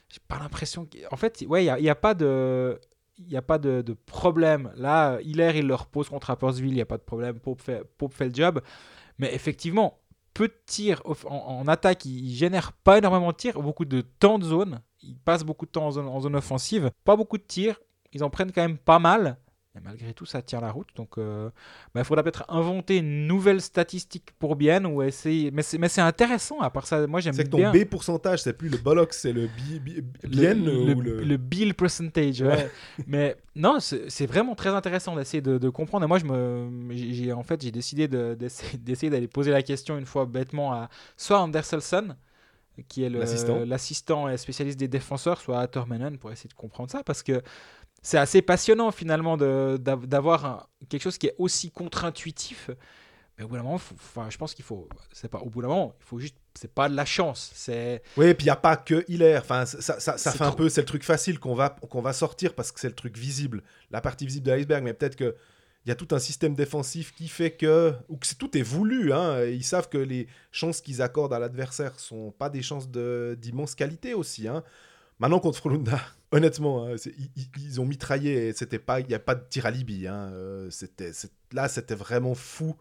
[0.08, 2.78] j'ai pas l'impression qu'en fait, ouais, il n'y a, a, pas de
[3.18, 4.72] il a pas de, de, problème.
[4.76, 7.40] Là, Hiller, il le repose contre Appersville, il n'y a pas de problème.
[7.40, 8.60] Pope fait, Pope fait le job.
[9.18, 9.98] Mais effectivement,
[10.34, 14.38] peu de tirs en, en, attaque, il génère pas énormément de tirs, beaucoup de temps
[14.38, 14.80] de zone.
[15.02, 16.90] Il passe beaucoup de temps en zone, en zone offensive.
[17.04, 17.80] Pas beaucoup de tirs.
[18.12, 19.36] Ils en prennent quand même pas mal.
[19.78, 20.88] Et malgré tout, ça tient la route.
[20.96, 21.50] Donc, euh,
[21.94, 25.50] bah, il faudra peut-être inventer une nouvelle statistique pour Bien ou essayer.
[25.50, 26.60] Mais c'est, mais c'est intéressant.
[26.60, 29.12] À part ça, moi j'aime C'est que ton bien B pourcentage, c'est plus le bollock,
[29.14, 31.36] c'est le bi- bi- bien le, ou le- le...
[31.36, 32.42] bill percentage.
[32.42, 32.48] ouais.
[32.48, 32.70] Ouais.
[33.06, 36.04] mais non, c'est, vraiment très intéressant d'essayer de, de comprendre.
[36.04, 38.36] Et moi, je me, j'ai, en fait, j'ai décidé de-
[38.78, 42.16] d'essayer, d'aller poser la question une fois bêtement à soit Anderselson,
[42.88, 47.02] qui est l'assistant et spécialiste des défenseurs, soit à Tormenon pour essayer de comprendre ça,
[47.02, 47.42] parce que
[48.02, 52.70] c'est assez passionnant finalement d'avoir quelque chose qui est aussi contre-intuitif.
[53.36, 55.62] Mais au bout d'un moment, faut- enfin, je pense qu'il faut, c'est pas au bout
[55.62, 58.48] d'un moment, il faut juste, c'est pas de la chance, c'est Oui, et puis il
[58.48, 59.42] n'y a pas que Hilaire.
[59.42, 62.02] Enfin, ça, ça, ça C'est fait un peu, c'est le truc facile qu'on va, qu'on
[62.02, 64.82] va sortir parce que c'est le truc visible, la partie visible de l'iceberg.
[64.82, 65.36] Mais peut-être que
[65.86, 69.12] il y a tout un système défensif qui fait que, ou que tout est voulu.
[69.12, 73.38] Hein, ils savent que les chances qu'ils accordent à l'adversaire sont pas des chances de-
[73.40, 74.48] d'immense qualité aussi.
[74.48, 74.64] Hein.
[75.20, 76.00] Maintenant contre Frolunda,
[76.32, 76.96] honnêtement, hein,
[77.58, 78.48] ils, ont mitraillé.
[78.48, 80.06] et C'était pas, il n'y a pas de tir à Libye.
[80.06, 80.70] Hein, euh,
[81.52, 82.76] là, c'était vraiment fou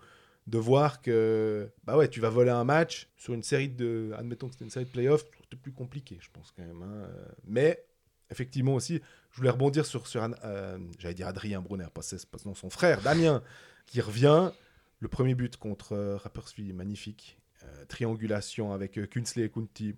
[0.47, 4.47] de voir que bah ouais, tu vas voler un match sur une série de admettons
[4.47, 6.81] que c'était une série de playoffs, c'était plus compliqué, je pense quand même.
[6.83, 7.09] hein.
[7.45, 7.83] Mais
[8.31, 12.55] effectivement aussi, je voulais rebondir sur sur euh, j'allais dire Adrien Brunner, pas, pas non,
[12.55, 13.43] son frère Damien
[13.85, 14.51] qui revient.
[14.99, 19.95] Le premier but contre euh, Rapperswil magnifique, Euh, triangulation avec Kunsley et Kunti,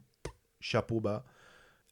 [0.60, 1.26] chapeau bas.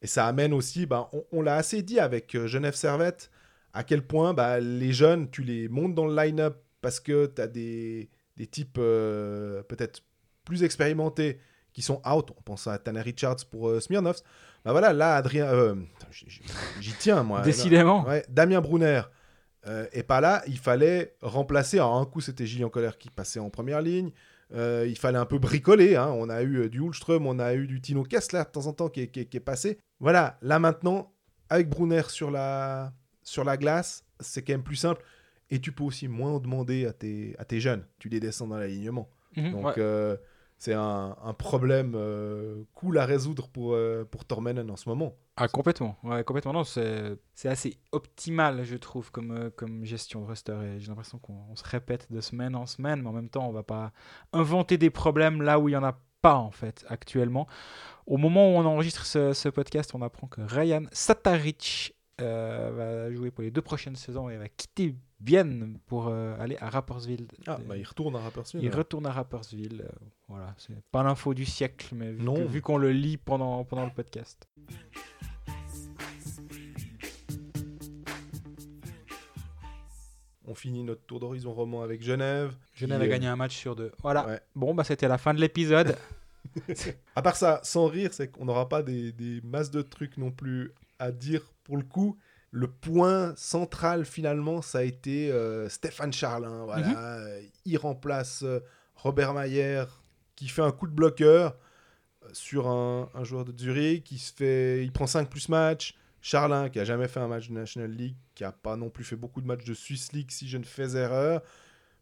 [0.02, 3.32] Et ça amène aussi, bah, on, on l'a assez dit avec euh, Genève Servette,
[3.74, 7.42] à quel point bah, les jeunes, tu les montes dans le line-up parce que tu
[7.42, 10.02] as des, des types euh, peut-être
[10.46, 11.40] plus expérimentés
[11.74, 12.32] qui sont out.
[12.38, 14.22] On pense à Tanner Richards pour euh, Smirnovs.
[14.66, 15.46] Bah voilà, là, Adrien.
[15.46, 15.76] euh,
[16.12, 17.42] j'y- tiens, moi.
[17.46, 18.06] Décidément.
[18.08, 19.02] Ouais, Damien Brunner
[19.92, 20.44] est pas là.
[20.48, 21.78] Il fallait remplacer.
[21.78, 24.12] Alors, un coup, c'était Gillian Colère qui passait en première ligne.
[24.54, 25.98] Euh, il fallait un peu bricoler.
[25.98, 26.08] hein.
[26.16, 28.72] On a eu euh, du Hulström, on a eu du Tino Kessler de temps en
[28.74, 29.78] temps qui est, qui est- qui est passé.
[30.00, 31.12] Voilà, là maintenant,
[31.50, 32.94] avec Brunner sur la,
[33.24, 35.04] sur la glace, c'est quand même plus simple.
[35.50, 37.86] Et tu peux aussi moins demander à tes, à tes jeunes.
[38.00, 39.10] Tu les descends dans l'alignement.
[39.38, 39.74] Mhm, Donc, ouais.
[39.78, 40.18] euh,
[40.58, 45.16] c'est un, un problème euh, cool à résoudre pour, euh, pour Tormenen en ce moment.
[45.38, 45.96] Ah, complètement.
[46.04, 46.52] Ouais, complètement.
[46.52, 50.58] Non, c'est assez optimal, je trouve, comme, euh, comme gestion de roster.
[50.76, 53.48] Et j'ai l'impression qu'on on se répète de semaine en semaine, mais en même temps,
[53.48, 53.94] on va pas
[54.34, 57.48] inventer des problèmes là où il y en a pas, en fait, actuellement.
[58.06, 62.72] Au moment où on enregistre ce, ce podcast, on apprend que Ryan Sataric euh,
[63.08, 66.70] va jouer pour les deux prochaines saisons et va quitter Bienne pour euh, aller à
[66.70, 67.28] Rapperswil.
[67.48, 68.64] Ah, bah, il retourne à Rapperswil.
[68.64, 69.82] il retourne à Rapperswil.
[69.84, 69.90] euh,
[70.28, 72.36] voilà, c'est pas l'info du siècle, mais vu Non.
[72.36, 74.48] que- vu qu'on le lit pendant, pendant le podcast.
[80.48, 82.56] On finit notre tour d'horizon roman avec Genève.
[82.74, 83.92] Genève qui, a gagné un match sur deux.
[84.02, 84.26] Voilà.
[84.26, 84.42] ouais.
[84.56, 85.96] Bon, bah c'était la fin de l'épisode.
[87.16, 90.32] À part ça, sans rire, c'est qu'on n'aura pas des, des masses de trucs non
[90.32, 92.18] plus à dire pour le coup.
[92.52, 96.64] Le point central finalement, ça a été euh, Stéphane Charlin.
[96.66, 96.96] Voilà, Mhm.
[96.98, 98.60] Euh, il remplace euh,
[98.96, 99.84] Robert Mayer
[100.36, 101.58] qui fait un coup de bloqueur
[102.32, 104.06] sur un, un joueur de Zurich.
[104.06, 105.96] Qui se fait, il prend 5 plus match.
[106.22, 109.04] Charlin qui a jamais fait un match de National League, qui a pas non plus
[109.04, 111.42] fait beaucoup de matchs de Swiss League si je ne fais erreur.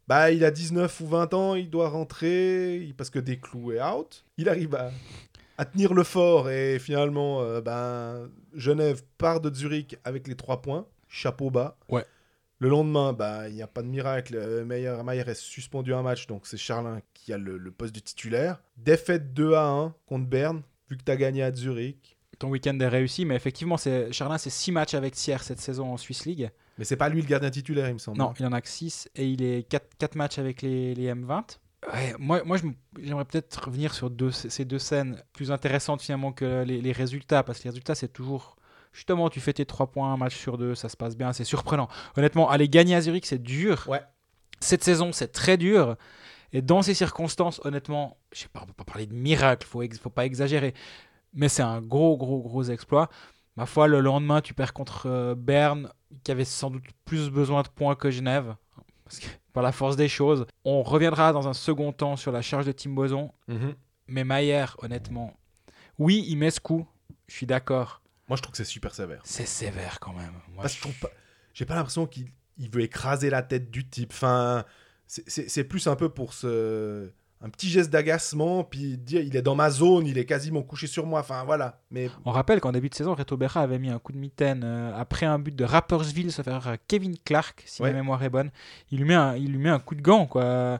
[0.08, 4.24] Bah, il a 19 ou 20 ans, il doit rentrer parce que Desclous est out.
[4.36, 4.90] Il arrive à,
[5.58, 10.62] à tenir le fort et finalement, euh, ben, Genève part de Zurich avec les 3
[10.62, 11.76] points, chapeau bas.
[11.88, 12.04] Ouais.
[12.58, 14.34] Le lendemain, bah, il n'y a pas de miracle.
[14.36, 17.94] euh, Meyer, Mayer est suspendu un match, donc c'est Charlin qui a le, le poste
[17.94, 18.62] de titulaire.
[18.76, 22.15] Défaite 2 à 1 contre Berne, vu que tu as gagné à Zurich.
[22.38, 25.92] Ton week-end est réussi, mais effectivement, c'est Charlin, c'est 6 matchs avec Sierre cette saison
[25.92, 26.50] en Swiss League.
[26.78, 28.18] Mais c'est pas lui le gardien titulaire, il me semble.
[28.18, 31.58] Non, il en a que 6 et il est 4, matchs avec les, les M20.
[31.92, 32.56] Ouais, moi, moi
[33.00, 37.42] j'aimerais peut-être revenir sur deux, ces deux scènes plus intéressantes finalement que les, les résultats,
[37.42, 38.56] parce que les résultats, c'est toujours.
[38.92, 41.44] Justement, tu fais tes 3 points, un match sur deux, ça se passe bien, c'est
[41.44, 41.88] surprenant.
[42.16, 43.84] Honnêtement, aller gagner à Zurich, c'est dur.
[43.88, 44.00] Ouais.
[44.60, 45.96] Cette saison, c'est très dur.
[46.52, 49.82] Et dans ces circonstances, honnêtement, je sais pas, on peut pas parler de miracle, faut,
[49.82, 50.72] ex- faut pas exagérer.
[51.36, 53.08] Mais c'est un gros, gros, gros exploit.
[53.56, 55.90] Ma foi, le lendemain, tu perds contre euh, Berne,
[56.24, 58.56] qui avait sans doute plus besoin de points que Genève.
[59.04, 62.42] Parce que par la force des choses, on reviendra dans un second temps sur la
[62.42, 63.32] charge de Tim Boson.
[63.48, 63.74] Mhm.
[64.08, 65.32] Mais Maillère, honnêtement,
[65.98, 66.86] oui, il met ce coup.
[67.28, 68.02] Je suis d'accord.
[68.28, 69.20] Moi, je trouve que c'est super sévère.
[69.24, 70.32] C'est sévère quand même.
[70.48, 71.10] Moi, Parce que je trouve pas-
[71.54, 72.26] j'ai pas l'impression qu'il
[72.58, 74.12] il veut écraser la tête du type.
[74.12, 74.64] Enfin,
[75.06, 77.12] c'est- c'est c'est plus un peu pour ce
[77.46, 80.86] un petit geste d'agacement, puis dire il est dans ma zone, il est quasiment couché
[80.86, 81.20] sur moi.
[81.20, 81.80] Enfin voilà.
[81.90, 84.62] Mais On rappelle qu'en début de saison, Reto Berra avait mis un coup de mitaine
[84.64, 87.90] euh, après un but de Rappersville, sauf erreur à Kevin Clark, si Ouais.
[87.92, 88.50] ma mémoire est bonne.
[88.90, 90.78] Il lui met un, il lui met un coup de gant, quoi.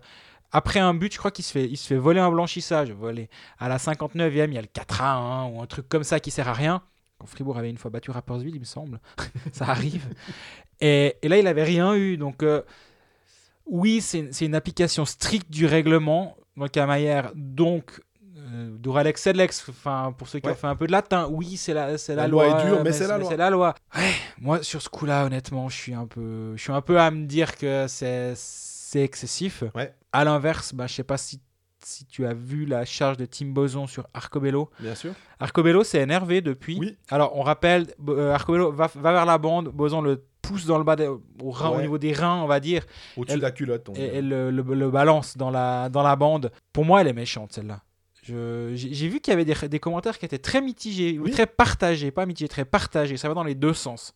[0.52, 2.90] Après un but, je crois qu'il se fait, il se fait voler un blanchissage.
[2.92, 3.28] Voler.
[3.58, 6.20] À la 59e, il y a le 4 à 1 ou un truc comme ça
[6.20, 6.82] qui sert à rien.
[7.18, 9.00] quand Fribourg avait une fois battu Rapperswil, il me semble.
[9.52, 10.06] ça arrive.
[10.80, 12.16] Et, et, là, il n'avait rien eu.
[12.16, 12.62] Donc, euh,
[13.66, 17.32] oui, c'est une application stricte du règlement Maillère.
[17.34, 18.00] Donc,
[18.38, 20.52] euh, Duralex Sedlex, enfin, pour ceux qui Ouais.
[20.52, 22.60] ont fait un peu de latin, oui, c'est la, c'est la, La loi loi.
[22.60, 23.28] est dure, mais c'est la loi.
[23.30, 23.74] C'est la loi.
[23.96, 27.10] Ouais, moi, sur ce coup-là, honnêtement, je suis un peu, je suis un peu à
[27.10, 29.64] me dire que c'est, c'est excessif.
[29.74, 29.94] Ouais.
[30.12, 31.40] À l'inverse, bah, je sais pas si,
[31.82, 34.70] si tu as vu la charge de Tim Boson sur Arcobello.
[34.80, 35.12] Bien sûr.
[35.40, 36.78] Arcobello s'est énervé depuis.
[36.78, 36.96] Oui.
[37.10, 40.84] Alors, on rappelle, euh, Arcobello va, va vers la bande, Boson le pousse dans le
[40.84, 41.82] bas, des- au, rein, au Ouais.
[41.82, 42.84] niveau des reins, on va dire,
[43.16, 43.88] Au-dessus de la culotte.
[43.88, 46.50] on et, et le, le- le balance dans la, dans la bande.
[46.72, 47.82] Pour moi, elle est méchante, celle-là.
[48.22, 52.10] J'ai vu qu'il y avait des, des commentaires qui étaient très mitigés, ou très partagés,
[52.10, 53.16] pas mitigés, très partagés.
[53.16, 54.12] Ça va dans les deux sens.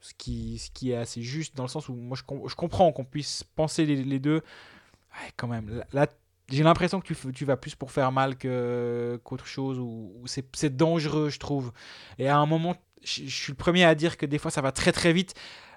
[0.00, 2.54] Ce qui, ce qui est assez juste dans le sens où moi je, com- je
[2.56, 4.36] comprends qu'on puisse penser les, les deux.
[4.40, 5.84] Ouais, quand même.
[5.92, 6.06] Là,
[6.48, 11.28] j'ai l'impression que tu, tu vas plus pour faire mal qu'autre chose, ou, c'est dangereux,
[11.28, 11.72] je trouve.
[12.18, 14.60] Et à un moment, je, je suis le premier à dire que des fois ça
[14.60, 15.34] va très très vite.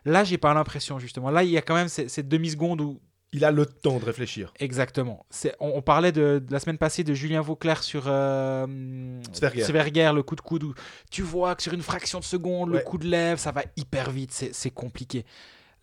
[0.07, 1.31] Là, j'ai pas l'impression, justement.
[1.31, 3.01] Là, il y a quand même cette demi-seconde où
[3.33, 4.53] Il a le temps de réfléchir.
[4.59, 5.25] Exactement.
[5.59, 10.11] On, on parlait de, de la semaine passée de Julien Vauclair sur euh, Sverger.
[10.13, 10.63] Le coup de coude.
[10.63, 10.73] Où
[11.09, 14.11] tu vois que sur une fraction de seconde, le coup de lèvre, ça va hyper
[14.11, 14.31] vite.
[14.31, 15.25] C'est, compliqué.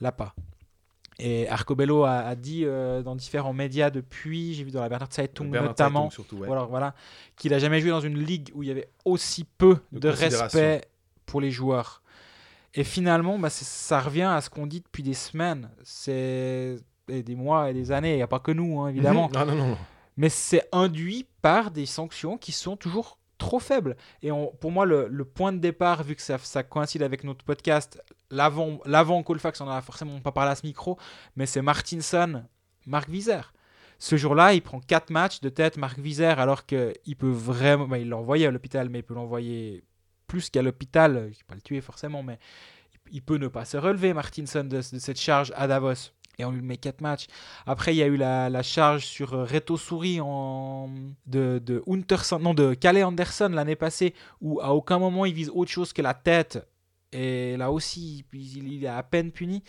[0.01, 0.37] Là, pas.
[1.19, 5.13] Et Arcobello a, a dit euh, dans différents médias depuis, j'ai vu dans la Bernard
[5.13, 6.47] Zeitung Bernard notamment, Zeitung surtout, ouais.
[6.47, 6.95] voilà, voilà,
[7.37, 10.81] qu'il a jamais joué dans une ligue où il y avait aussi peu De respect
[11.33, 12.03] pour les joueurs.
[12.75, 16.77] Et finalement, bah, ça revient à ce qu'on dit depuis des semaines, c'est
[17.09, 18.13] et des mois et des années.
[18.13, 19.29] Il n'y a pas que nous, hein, évidemment.
[19.29, 19.35] Mhm.
[19.35, 19.67] Non, non, non.
[19.69, 19.79] non.
[20.17, 23.97] Mais c'est induit par des sanctions qui sont toujours trop faibles.
[24.23, 27.25] Et on- pour moi, le, le point de départ, vu que ça, ça coïncide avec
[27.25, 30.97] notre podcast, l'avant l'avant Colfax, on en a forcément pas parlé à ce micro,
[31.37, 32.45] mais c'est Martinson,
[32.87, 33.53] Marc Vizer.
[33.99, 37.87] Ce jour-là, il prend 4 matchs de tête, Marc Vizer, alors qu'il peut vraiment.
[37.89, 39.83] bah, il l'a envoyé à l'hôpital, mais il peut l'envoyer
[40.33, 41.13] plus qu'à l'hôpital.
[41.13, 42.39] Je ne vais pas le tuer forcément, mais
[43.11, 46.11] il peut ne pas se relever, Martinson, de, de cette charge à Davos.
[46.39, 47.27] Et on lui met 4 matchs.
[47.67, 50.89] Après, il y a eu la, la charge sur euh, Reto Souris en...
[51.27, 55.51] de, de, Hunterson, non, de Calais Anderson l'année passée, où à aucun moment il vise
[55.51, 56.67] autre chose que la tête.
[57.13, 59.63] Et là aussi, il, il est à peine puni.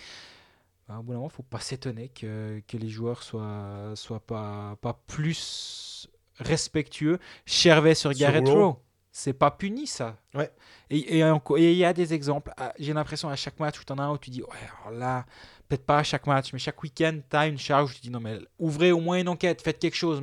[0.87, 3.91] Ben, au bout d'un moment, il ne faut pas s'étonner que, que les joueurs soient,
[3.95, 6.07] soient pas, pas plus
[6.37, 7.19] respectueux.
[7.45, 8.77] Chervet sur Sur Garrett Rowe.
[9.15, 10.17] C'est pas puni, ça.
[10.33, 10.51] Ouais.
[10.89, 12.51] Et et enco- et il y a des exemples.
[12.57, 14.49] Ah, J'ai l'impression à chaque match où tu en as un où tu dis, ouais,
[14.85, 15.25] alors là,
[15.69, 18.09] peut-être pas à chaque match, mais chaque week-end, tu as une charge où tu dis,
[18.09, 20.19] non, mais ouvrez au moins une enquête, faites quelque chose.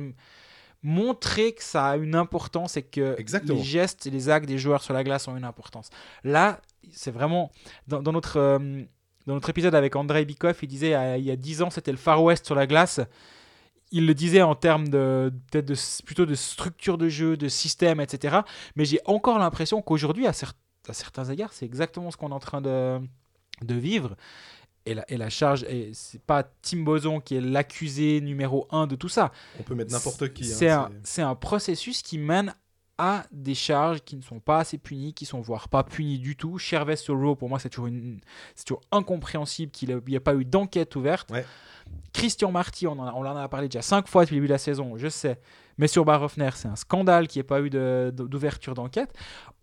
[0.83, 3.57] Montrez que ça a une importance et que Exactement.
[3.57, 5.89] les gestes et les actes des joueurs sur la glace ont une importance.
[6.23, 6.59] Là,
[6.91, 7.51] c'est vraiment.
[7.87, 8.57] Dans, dans notre, euh,
[9.27, 11.91] dans notre épisode avec Andrei Bikov, il disait, euh, il y a 10 ans, c'était
[11.91, 12.99] le Far West sur la glace.
[13.91, 15.75] Il le disait en termes de peut-être de,
[16.05, 18.39] plutôt de structure de jeu, de système, etc.
[18.75, 20.53] Mais j'ai encore l'impression qu'aujourd'hui, à, cer-
[20.87, 22.99] à certains égards, c'est exactement ce qu'on est en train de,
[23.61, 24.15] de vivre.
[24.87, 28.87] Et la, et la charge, et c'est pas Tim Boson qui est l'accusé numéro un
[28.87, 29.31] de tout ça.
[29.59, 30.43] On peut mettre n'importe qui.
[30.45, 30.55] hein,
[31.03, 32.55] C'est un, un processus qui mène
[33.03, 36.35] à des charges qui ne sont pas assez punies, qui sont voire pas punies du
[36.35, 36.59] tout.
[36.59, 38.19] Chervais sur pour moi, c'est toujours, une-
[38.53, 41.31] c'est toujours incompréhensible qu'il n'y ait pas eu d'enquête ouverte.
[41.31, 41.43] Ouais.
[42.13, 44.47] Christian Marty, on en, a, on en a parlé déjà cinq fois depuis le début
[44.47, 45.39] de la saison, je sais.
[45.81, 49.11] Mais sur Barofner, c'est un scandale qu'il n'y ait pas eu de- de- d'ouverture d'enquête.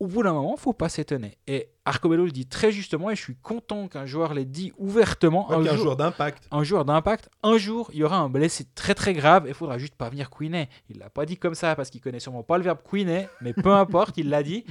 [0.00, 1.38] Au bout d'un moment, il faut pas s'étonner.
[1.46, 5.48] Et Arcobello le dit très justement, et je suis content qu'un joueur l'ait dit ouvertement.
[5.48, 6.48] Ouais, un un jour- joueur d'impact.
[6.50, 9.54] un joueur d'impact, un jour, il y aura un blessé très très grave et il
[9.54, 10.68] faudra juste pas venir couiner.
[10.90, 13.52] Il l'a pas dit comme ça parce qu'il connaît sûrement pas le verbe couiner, mais
[13.52, 14.64] peu importe, il l'a dit.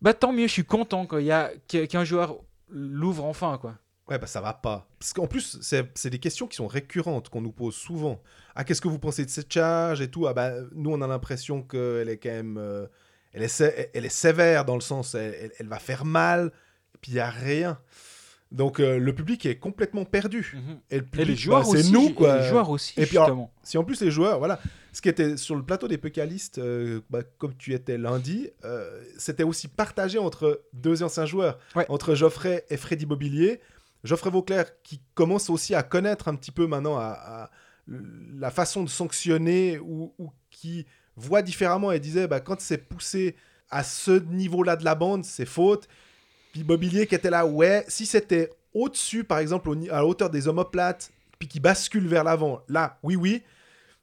[0.00, 2.36] Bah tant mieux, je suis content qu'il y a qu'un joueur
[2.68, 3.74] l'ouvre enfin quoi.
[4.08, 4.86] Ouais, bah ça va pas.
[4.98, 8.20] Parce qu'en plus, c'est des questions qui sont récurrentes, qu'on nous pose souvent.
[8.54, 10.26] Ah, qu'est-ce que vous pensez de cette charge et tout?
[10.26, 12.58] Ah, bah, nous, on a l'impression qu'elle est quand même.
[12.58, 12.86] euh,
[13.32, 16.50] elle, est elle est sévère dans le sens, elle, elle- elle va faire mal,
[16.94, 17.78] et puis il n'y a rien.
[18.50, 20.54] Donc, euh, le public est complètement perdu.
[20.90, 22.38] Et, le Et public, les joueurs bah, aussi, c'est nous, et quoi.
[22.38, 23.48] les joueurs aussi Et puis, alors.
[23.62, 24.60] Si en plus les joueurs, voilà,
[24.92, 29.02] ce qui était sur le plateau des Pécalistes, euh, bah, comme tu étais lundi, euh,
[29.16, 31.86] c'était aussi partagé entre deux anciens joueurs, Ouais.
[31.88, 33.60] entre Geoffrey et Freddy Mobilier.
[34.04, 37.50] Geoffrey Vauclair qui commence aussi à connaître un petit peu maintenant à,
[37.86, 40.12] la façon de sanctionner ou,
[40.50, 40.86] qui
[41.16, 43.36] voit différemment et disait bah, quand c'est poussé
[43.70, 45.88] à ce niveau-là de la bande, c'est faute.
[46.52, 50.48] Puis Mobilier qui était là, ouais, si c'était au-dessus, par exemple, à la hauteur des
[50.48, 53.42] omoplates, puis qui bascule vers l'avant, là, oui, oui.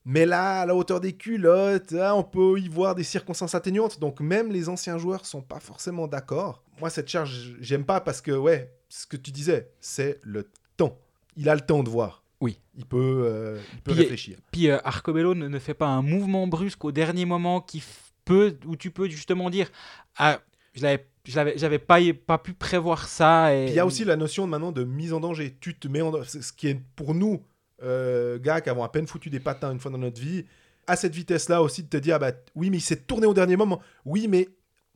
[0.06, 4.00] Mais là, à la hauteur des culottes, là, on peut y voir des circonstances atténuantes.
[4.00, 6.64] Donc même les anciens joueurs sont pas forcément d'accord.
[6.80, 10.98] Moi, cette charge, j'aime pas parce que, ouais, ce que tu disais, c'est le temps.
[11.38, 12.24] Il a le temps de voir.
[12.42, 12.58] Oui.
[12.76, 14.38] Il peut, euh, il peut Puis- réfléchir.
[14.52, 17.84] Puis euh, Arcobello ne, ne fait pas un mouvement brusque au dernier moment qui
[18.26, 19.70] peut, où tu peux justement dire
[20.18, 20.40] ah,
[20.74, 21.06] Je l'avais,
[21.58, 23.56] j'avais pas, pas pu prévoir ça.
[23.56, 25.56] Et Il y a aussi la notion maintenant de mise en danger.
[25.60, 26.42] Tu te mets en danger.
[26.42, 27.44] Ce qui est pour nous,
[27.84, 30.46] euh, gars qui avons à peine foutu des patins une fois dans notre vie,
[30.88, 33.34] à cette vitesse-là aussi, de te dire, ah bah oui, mais il s'est tourné au
[33.34, 33.80] dernier moment.
[34.06, 34.48] Oui, mais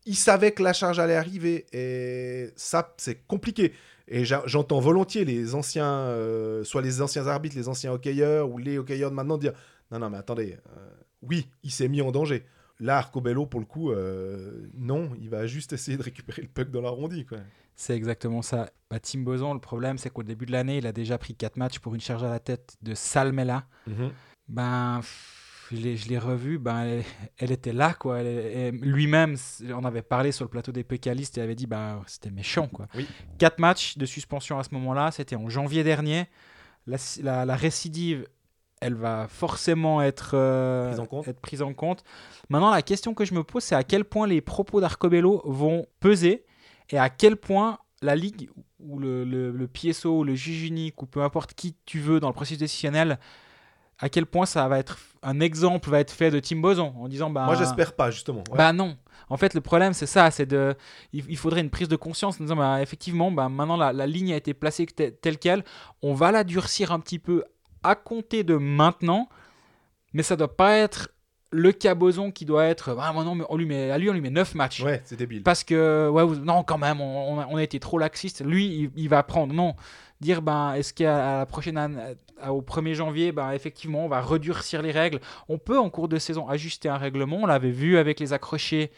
[0.06, 1.66] il savait que la charge allait arriver.
[1.74, 3.74] Et ça, c'est compliqué.
[4.08, 8.78] Et j'entends volontiers les anciens, euh, soit les anciens arbitres, les anciens hockeyeurs ou les
[8.78, 9.54] hockeyeurs de maintenant dire
[9.92, 10.90] Non, non, mais attendez, euh,
[11.22, 12.46] oui, il s'est mis en danger.
[12.80, 16.70] Là, Arcobello, pour le coup, euh, non, il va juste essayer de récupérer le puck
[16.70, 17.26] dans l'arrondi.
[17.76, 18.70] C'est exactement ça.
[18.90, 21.56] Bah, Tim Boson, le problème, c'est qu'au début de l'année, il a déjà pris 4
[21.56, 23.66] matchs pour une charge à la tête de Salmela.
[24.50, 25.43] Ben, pff,
[25.76, 27.04] je l'ai- je l'ai revu, ben, elle,
[27.38, 28.20] elle était là, quoi.
[28.20, 29.36] Elle- elle- Lui-même,
[29.74, 32.88] on avait parlé sur le plateau des pécalistes et avait dit, bah, c'était méchant, quoi.
[32.96, 33.08] Oui.
[33.40, 36.28] 4 matchs de suspension à ce moment-là, c'était en janvier dernier.
[36.88, 38.28] La, la- la récidive,
[38.82, 41.28] elle va forcément être, euh, Prise en compte.
[41.28, 42.04] être prise en compte.
[42.50, 45.86] Maintenant, la question que je me pose, c'est à quel point les propos d'Arcobello vont
[46.02, 46.46] peser
[46.90, 48.50] et à quel point la ligue
[48.80, 52.20] ou le, le, le PSO ou le juge unique ou peu importe qui tu veux
[52.20, 53.18] dans le processus décisionnel,
[54.00, 57.08] à quel point ça va être un exemple va être fait de Tim Boson en
[57.08, 58.44] disant bah Moi, j'espère pas, justement.
[58.52, 58.58] Ouais.
[58.58, 58.98] bah non.
[59.30, 60.76] En fait, le problème, c'est ça, c'est de,
[61.14, 64.34] il, faudrait une prise de conscience en disant, bah, effectivement, bah, maintenant la, la ligne
[64.34, 65.64] a été placée te- telle quelle,
[66.02, 67.44] on va la durcir un petit peu
[67.84, 69.30] à compter de maintenant,
[70.14, 71.10] mais ça doit pas être
[71.54, 74.22] le caboson qui doit être, ah, non, mais on lui met, à lui, on lui
[74.22, 74.82] met 9 matchs.
[74.82, 75.44] ouais, c'est débile.
[75.44, 78.44] Parce que, ouais, non, quand même, on, on a, été trop laxiste.
[78.44, 79.54] Lui, il, il va prendre.
[79.54, 79.76] Non.
[80.20, 82.02] Dire, ben, est-ce qu'à la prochaine année,
[82.50, 85.20] au 1er janvier, ben, effectivement, on va redurcir les règles.
[85.48, 87.40] On peut, en cours de saison, ajuster un règlement.
[87.42, 88.92] On l'avait vu avec les accrochés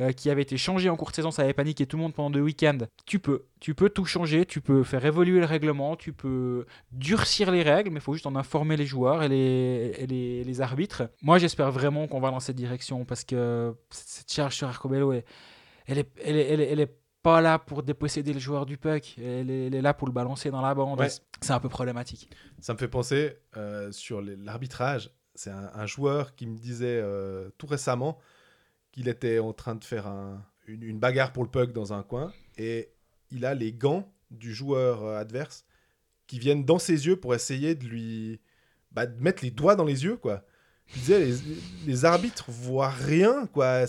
[0.00, 1.30] euh, qui avaient été changés en cours de saison.
[1.30, 2.78] Ça avait paniqué tout le monde pendant deux week-ends.
[3.06, 3.44] Tu peux.
[3.60, 4.44] Tu peux tout changer.
[4.46, 5.96] Tu peux faire évoluer le règlement.
[5.96, 9.94] Tu peux durcir les règles, mais il faut juste en informer les joueurs et les,
[9.98, 11.10] et les, les arbitres.
[11.22, 15.24] Moi, j'espère vraiment qu'on va dans cette direction parce que cette charge sur Arcobello, est-
[15.86, 18.76] elle est, elle est, elle est, elle est pas là pour déposséder le joueur du
[18.76, 19.14] puck.
[19.18, 21.00] Elle est, elle est là pour le balancer dans la bande.
[21.00, 21.08] Ouais.
[21.40, 22.28] C'est un peu problématique.
[22.60, 25.10] Ça me fait penser euh, sur l'arbitrage.
[25.34, 28.18] C'est un, un joueur qui me disait euh, tout récemment
[28.94, 32.32] qu'il était en train de faire un- une, bagarre pour le puck dans un coin
[32.56, 32.90] et
[33.32, 35.64] il a les gants du joueur euh, adverse
[36.28, 38.40] qui viennent dans ses yeux pour essayer de lui
[38.92, 40.44] bah, mettre les doigts dans les yeux quoi.
[40.94, 41.34] Il disait les,
[41.86, 43.84] les arbitres voient rien quoi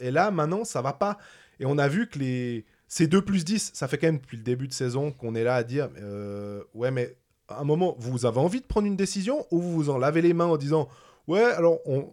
[0.00, 1.18] et là maintenant ça va pas
[1.60, 4.38] et on a vu que les ces 2 plus 10 ça fait quand même depuis
[4.38, 7.16] le début de saison qu'on est là à dire euh, ouais mais
[7.48, 10.20] à un moment, vous avez envie de prendre une décision ou vous vous en lavez
[10.20, 10.88] les mains en disant
[11.26, 12.10] ouais, alors on,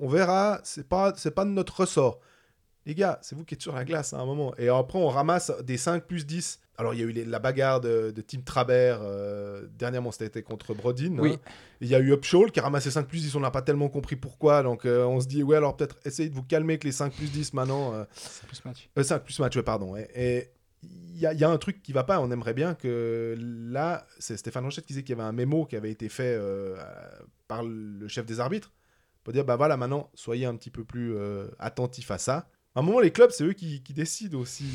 [0.00, 2.20] on verra, c'est pas c'est pas de notre ressort.
[2.86, 4.54] Les gars, c'est vous qui êtes sur la glace à un moment.
[4.56, 6.58] Et après, on ramasse des 5 plus 10.
[6.78, 9.00] Alors, il y a eu les- la bagarre de, de Tim Trabert.
[9.02, 11.18] euh, dernièrement, c'était contre Brodin.
[11.18, 11.34] Oui.
[11.34, 11.50] hein.
[11.82, 13.34] Il y a eu Upshaw qui a ramassé 5 plus 10.
[13.34, 14.62] On n'a pas tellement compris pourquoi.
[14.62, 17.12] Donc, euh, on se dit, ouais, alors peut-être essayez de vous calmer avec les 5
[17.12, 17.92] plus 10 maintenant.
[17.92, 18.04] euh,
[18.46, 18.88] Plus match.
[18.96, 19.94] euh, 5 plus match, ouais, pardon.
[19.94, 20.50] Et- Et
[20.82, 22.20] il y, a- il y a un truc qui va pas.
[22.20, 25.66] On aimerait bien que là, c'est Stéphane Rochette qui disait qu'il y avait un mémo
[25.66, 26.74] qui avait été fait euh,
[27.48, 28.72] par le chef des arbitres
[29.24, 32.48] pour dire bah voilà, maintenant, soyez un petit peu plus euh, attentifs à ça.
[32.74, 34.66] À un moment, les clubs, c'est eux qui, qui décident aussi.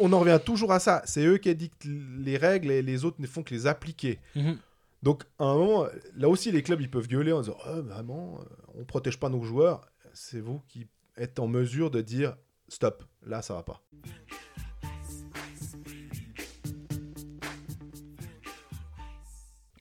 [0.00, 1.02] On en revient toujours à ça.
[1.04, 4.18] C'est eux qui dictent les règles et les autres ne font que les appliquer.
[4.34, 4.58] Mhm.
[5.02, 8.40] Donc, à un moment, là aussi, les clubs, ils peuvent gueuler en disant oh, vraiment,
[8.40, 8.44] euh,
[8.80, 9.80] on protège pas nos joueurs.
[10.12, 12.36] C'est vous qui êtes en mesure de dire
[12.68, 13.82] stop, là, ça va pas.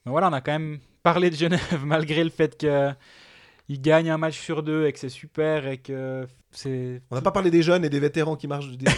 [0.06, 2.92] Mais voilà, on a quand même parlé de Genève malgré le fait que
[3.70, 7.22] il gagne un match sur deux et que c'est super et que c'est On n'a
[7.22, 8.92] pas parlé des jeunes et des vétérans qui marchent bien.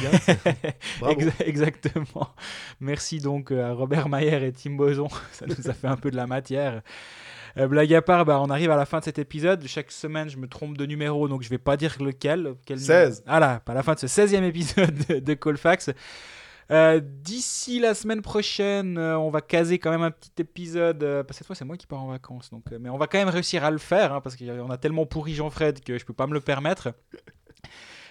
[1.02, 1.20] Bravo.
[1.46, 2.34] Exactement.
[2.80, 5.10] Merci donc euh, à Robert Mayer et Tim Boson.
[5.34, 6.82] Ça nous a fait un peu de la matière.
[7.58, 9.68] Euh, blague à part, bah, on arrive à la fin de cet épisode.
[9.68, 12.54] Chaque semaine, je me trompe de numéro, donc je vais pas dire lequel.
[12.66, 13.24] Quel 16.
[13.28, 15.90] Voilà, à la fin de ce 16e épisode de, de Colfax.
[16.72, 21.04] Euh, D'ici la semaine prochaine, euh, on va caser quand même un petit épisode.
[21.04, 22.50] euh, cette fois, c'est moi qui pars en vacances.
[22.50, 24.78] Donc, euh, mais on va quand même réussir à le faire hein, parce qu'on a
[24.78, 26.94] tellement pourri Jean-Fred que je peux pas me le permettre.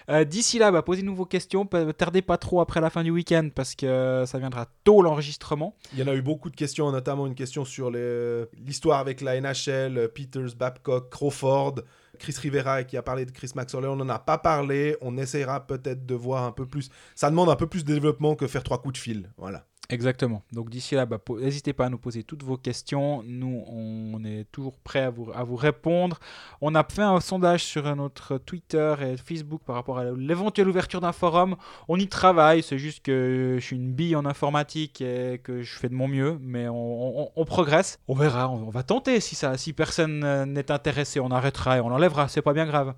[0.09, 1.65] Euh, D'ici là, bah, posez-nous vos questions.
[1.97, 5.75] Tardez pas trop après la fin du week-end parce que euh, ça viendra tôt l'enregistrement.
[5.93, 9.21] Il y en a eu beaucoup de questions, notamment une question sur les- l'histoire avec
[9.21, 11.75] la NHL, euh, Peters, Babcock, Crawford,
[12.19, 13.85] Chris Rivera qui a parlé de Chris Maxwell.
[13.85, 14.95] On n'en a pas parlé.
[15.01, 16.89] On essaiera peut-être de voir un peu plus.
[17.15, 19.31] Ça demande un peu plus de développement que faire trois coups de fil.
[19.37, 19.65] Voilà.
[19.91, 20.41] Exactement.
[20.53, 23.23] Donc d'ici là, bah, n'hésitez pas à nous poser toutes vos questions.
[23.25, 26.17] Nous, on est toujours prêts à vous, répondre.
[26.61, 31.01] On a fait un sondage sur notre Twitter et Facebook par rapport à l'éventuelle ouverture
[31.01, 31.57] d'un forum.
[31.89, 35.77] On y travaille, c'est juste que je suis une bille en informatique et que je
[35.77, 37.99] fais de mon mieux, mais on, progresse.
[38.07, 39.19] On verra, on, va tenter.
[39.19, 42.93] Si, personne euh, n'est intéressé, on arrêtera et on l'enlèvera, c'est pas bien grave.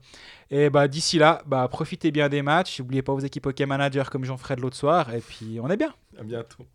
[0.52, 2.80] Et bah, d'ici là, bah, profitez bien des matchs.
[2.80, 5.94] N'oubliez pas vos équipes Hockey Manager comme Jean-Fred l'autre soir, et puis on est bien.
[6.20, 6.68] À bientôt.